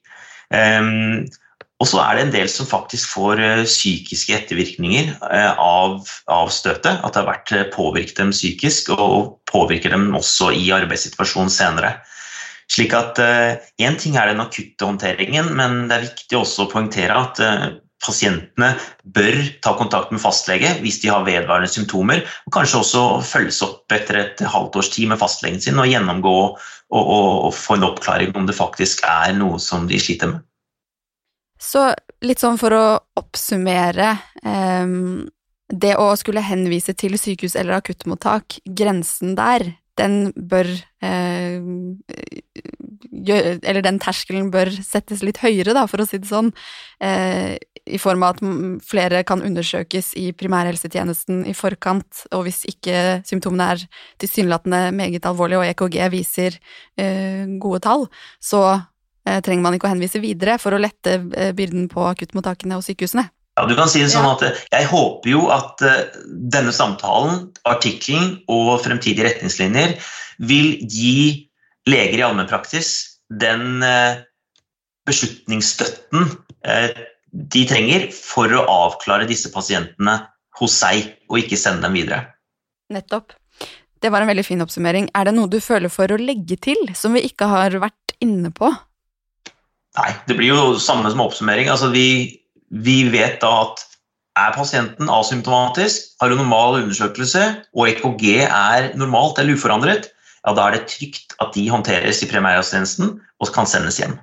Um, 0.54 1.26
og 1.82 1.90
så 1.90 2.00
er 2.00 2.16
det 2.16 2.24
en 2.24 2.34
del 2.36 2.48
som 2.48 2.70
faktisk 2.70 3.12
får 3.16 3.40
uh, 3.42 3.66
psykiske 3.66 4.36
ettervirkninger 4.38 5.12
uh, 5.20 5.52
av, 5.58 6.00
av, 6.32 6.52
støtet. 6.54 7.02
At 7.02 7.12
det 7.12 7.24
har 7.24 7.28
vært 7.28 7.52
uh, 7.52 7.64
påvirket 7.74 8.22
dem 8.22 8.32
psykisk, 8.32 8.94
og 8.94 9.40
påvirker 9.50 9.92
dem 9.92 10.12
også 10.16 10.52
i 10.56 10.70
arbeidssituasjonen 10.76 11.52
senere. 11.52 11.96
Slik 12.72 12.94
at 12.96 13.18
Én 13.20 13.98
ting 14.00 14.16
er 14.16 14.30
den 14.30 14.40
akutte 14.40 14.86
håndteringen, 14.88 15.50
men 15.58 15.84
det 15.90 15.96
er 15.96 16.06
viktig 16.06 16.38
også 16.38 16.64
å 16.64 16.70
poengtere 16.72 17.16
at 17.16 17.40
pasientene 18.04 18.72
bør 19.16 19.36
ta 19.64 19.74
kontakt 19.78 20.12
med 20.12 20.22
fastlege 20.22 20.70
hvis 20.82 21.00
de 21.02 21.10
har 21.12 21.24
vedvarende 21.26 21.70
symptomer, 21.70 22.24
og 22.46 22.56
kanskje 22.56 22.80
også 22.80 23.04
følges 23.26 23.60
opp 23.64 23.92
etter 23.94 24.20
et 24.20 24.42
halvt 24.54 24.80
års 24.80 24.90
tid 24.94 25.10
med 25.12 25.20
fastlegen 25.20 25.62
sin 25.62 25.80
og 25.80 25.88
gjennomgå 25.90 26.34
og, 26.44 26.58
og, 26.90 27.30
og 27.48 27.54
få 27.56 27.78
en 27.78 27.88
oppklaring 27.88 28.34
om 28.38 28.48
det 28.48 28.56
faktisk 28.58 29.04
er 29.08 29.34
noe 29.38 29.60
som 29.62 29.88
de 29.90 30.00
sliter 30.00 30.34
med. 30.34 30.42
Så 31.60 31.86
litt 32.26 32.42
sånn 32.42 32.58
for 32.60 32.74
å 32.76 32.84
oppsummere 33.16 34.10
um, 34.44 35.24
Det 35.70 35.94
å 35.96 36.10
skulle 36.18 36.42
henvise 36.44 36.92
til 36.98 37.14
sykehus 37.16 37.54
eller 37.56 37.78
akuttmottak, 37.78 38.58
grensen 38.66 39.32
der, 39.38 39.64
den 40.00 40.32
bør 40.34 40.68
eh, 41.04 41.60
Eller 43.24 43.82
den 43.84 44.00
terskelen 44.02 44.50
bør 44.50 44.70
settes 44.84 45.22
litt 45.22 45.38
høyere, 45.42 45.74
da, 45.76 45.86
for 45.90 46.02
å 46.02 46.06
si 46.08 46.18
det 46.18 46.28
sånn. 46.28 46.50
Eh, 47.00 47.54
I 47.84 48.00
form 48.00 48.24
av 48.26 48.34
at 48.34 48.80
flere 48.84 49.22
kan 49.28 49.44
undersøkes 49.44 50.14
i 50.20 50.30
primærhelsetjenesten 50.36 51.44
i 51.46 51.54
forkant, 51.56 52.24
og 52.32 52.46
hvis 52.48 52.64
ikke 52.70 53.20
symptomene 53.28 53.70
er 53.74 53.84
tilsynelatende 54.22 54.88
meget 54.96 55.28
alvorlige 55.28 55.62
og 55.62 55.68
EKG 55.70 56.00
viser 56.14 56.58
eh, 56.98 57.46
gode 57.60 57.84
tall, 57.86 58.08
så 58.42 58.64
Eh, 59.24 59.40
trenger 59.40 59.64
man 59.64 59.76
ikke 59.76 59.88
å 59.88 59.94
henvise 59.94 60.20
videre 60.20 60.58
for 60.60 60.76
å 60.76 60.80
lette 60.80 61.16
eh, 61.32 61.52
byrden 61.56 61.88
på 61.92 62.04
akuttmottakene 62.10 62.76
og 62.76 62.84
sykehusene. 62.84 63.24
Ja, 63.54 63.66
du 63.70 63.74
kan 63.78 63.90
si 63.90 64.02
det 64.02 64.10
sånn 64.10 64.26
at 64.26 64.42
eh, 64.42 64.60
Jeg 64.72 64.88
håper 64.90 65.30
jo 65.30 65.44
at 65.54 65.82
denne 66.26 66.74
samtalen, 66.74 67.48
artikkelen 67.70 68.40
og 68.50 68.80
fremtidige 68.82 69.28
retningslinjer 69.28 69.96
vil 70.42 70.74
gi 70.90 71.46
leger 71.86 72.18
i 72.18 72.26
allmennpraksis 72.26 72.90
den 73.40 73.84
beslutningsstøtten 75.08 76.30
de 77.34 77.64
trenger 77.68 78.06
for 78.14 78.52
å 78.54 78.64
avklare 78.70 79.26
disse 79.28 79.50
pasientene 79.52 80.20
hos 80.60 80.76
seg, 80.78 81.08
og 81.30 81.40
ikke 81.40 81.58
sende 81.58 81.86
dem 81.86 81.96
videre. 81.98 82.20
Nettopp. 82.94 83.34
Det 84.04 84.10
var 84.12 84.22
en 84.22 84.30
veldig 84.30 84.44
fin 84.46 84.62
oppsummering. 84.62 85.08
Er 85.16 85.28
det 85.28 85.34
noe 85.34 85.50
du 85.50 85.58
føler 85.64 85.90
for 85.92 86.12
å 86.12 86.20
legge 86.20 86.58
til, 86.60 86.78
som 86.94 87.16
vi 87.16 87.24
ikke 87.26 87.48
har 87.50 87.74
vært 87.82 88.14
inne 88.22 88.52
på? 88.54 88.68
Nei, 89.98 90.10
det 90.28 90.36
blir 90.38 90.52
jo 90.52 90.74
samme 90.82 91.10
som 91.10 91.22
oppsummering. 91.24 91.70
Altså, 91.72 91.88
vi, 91.94 92.06
vi 92.70 93.04
vet 93.12 93.40
da 93.42 93.52
at 93.64 93.84
er 94.34 94.54
pasienten 94.56 95.10
asymptomatisk, 95.10 96.14
har 96.20 96.32
en 96.32 96.40
normal 96.42 96.80
undersøkelse 96.82 97.42
og 97.74 97.88
EKG 97.88 98.26
er 98.48 98.92
normalt 98.98 99.38
eller 99.38 99.54
uforandret, 99.54 100.10
ja, 100.44 100.52
da 100.52 100.66
er 100.66 100.78
det 100.78 100.88
trygt 100.90 101.36
at 101.40 101.54
de 101.54 101.68
håndteres 101.70 102.22
i 102.24 102.30
primærhelsetjenesten 102.30 103.18
og 103.40 103.52
kan 103.54 103.68
sendes 103.70 104.00
hjem. 104.02 104.18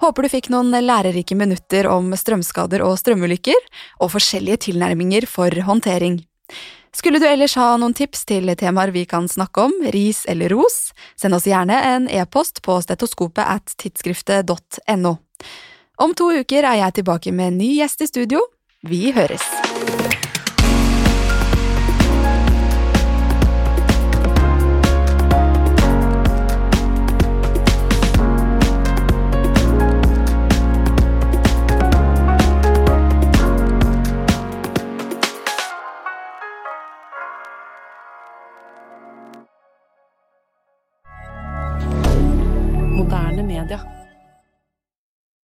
Håper 0.00 0.24
du 0.24 0.30
fikk 0.32 0.48
noen 0.48 0.72
lærerike 0.72 1.36
minutter 1.36 1.90
om 1.90 2.14
strømskader 2.16 2.80
og 2.86 2.96
strømulykker, 3.02 3.58
og 4.00 4.14
forskjellige 4.14 4.70
tilnærminger 4.70 5.26
for 5.28 5.52
håndtering. 5.66 6.22
Skulle 6.92 7.18
du 7.22 7.26
ellers 7.28 7.54
ha 7.54 7.76
noen 7.78 7.94
tips 7.94 8.24
til 8.26 8.50
temaer 8.58 8.90
vi 8.94 9.04
kan 9.06 9.28
snakke 9.30 9.68
om, 9.68 9.74
ris 9.94 10.24
eller 10.28 10.50
ros, 10.50 10.90
send 11.16 11.36
oss 11.36 11.46
gjerne 11.46 11.78
en 11.94 12.08
e-post 12.10 12.62
på 12.66 12.80
stetoskopet 12.82 13.46
at 13.46 13.76
tidsskriftet.no. 13.78 15.16
Om 16.00 16.16
to 16.18 16.30
uker 16.42 16.66
er 16.66 16.80
jeg 16.82 17.00
tilbake 17.00 17.32
med 17.32 17.52
en 17.52 17.60
ny 17.62 17.74
gjest 17.78 18.02
i 18.02 18.10
studio. 18.10 18.42
Vi 18.82 19.10
høres! 19.14 19.69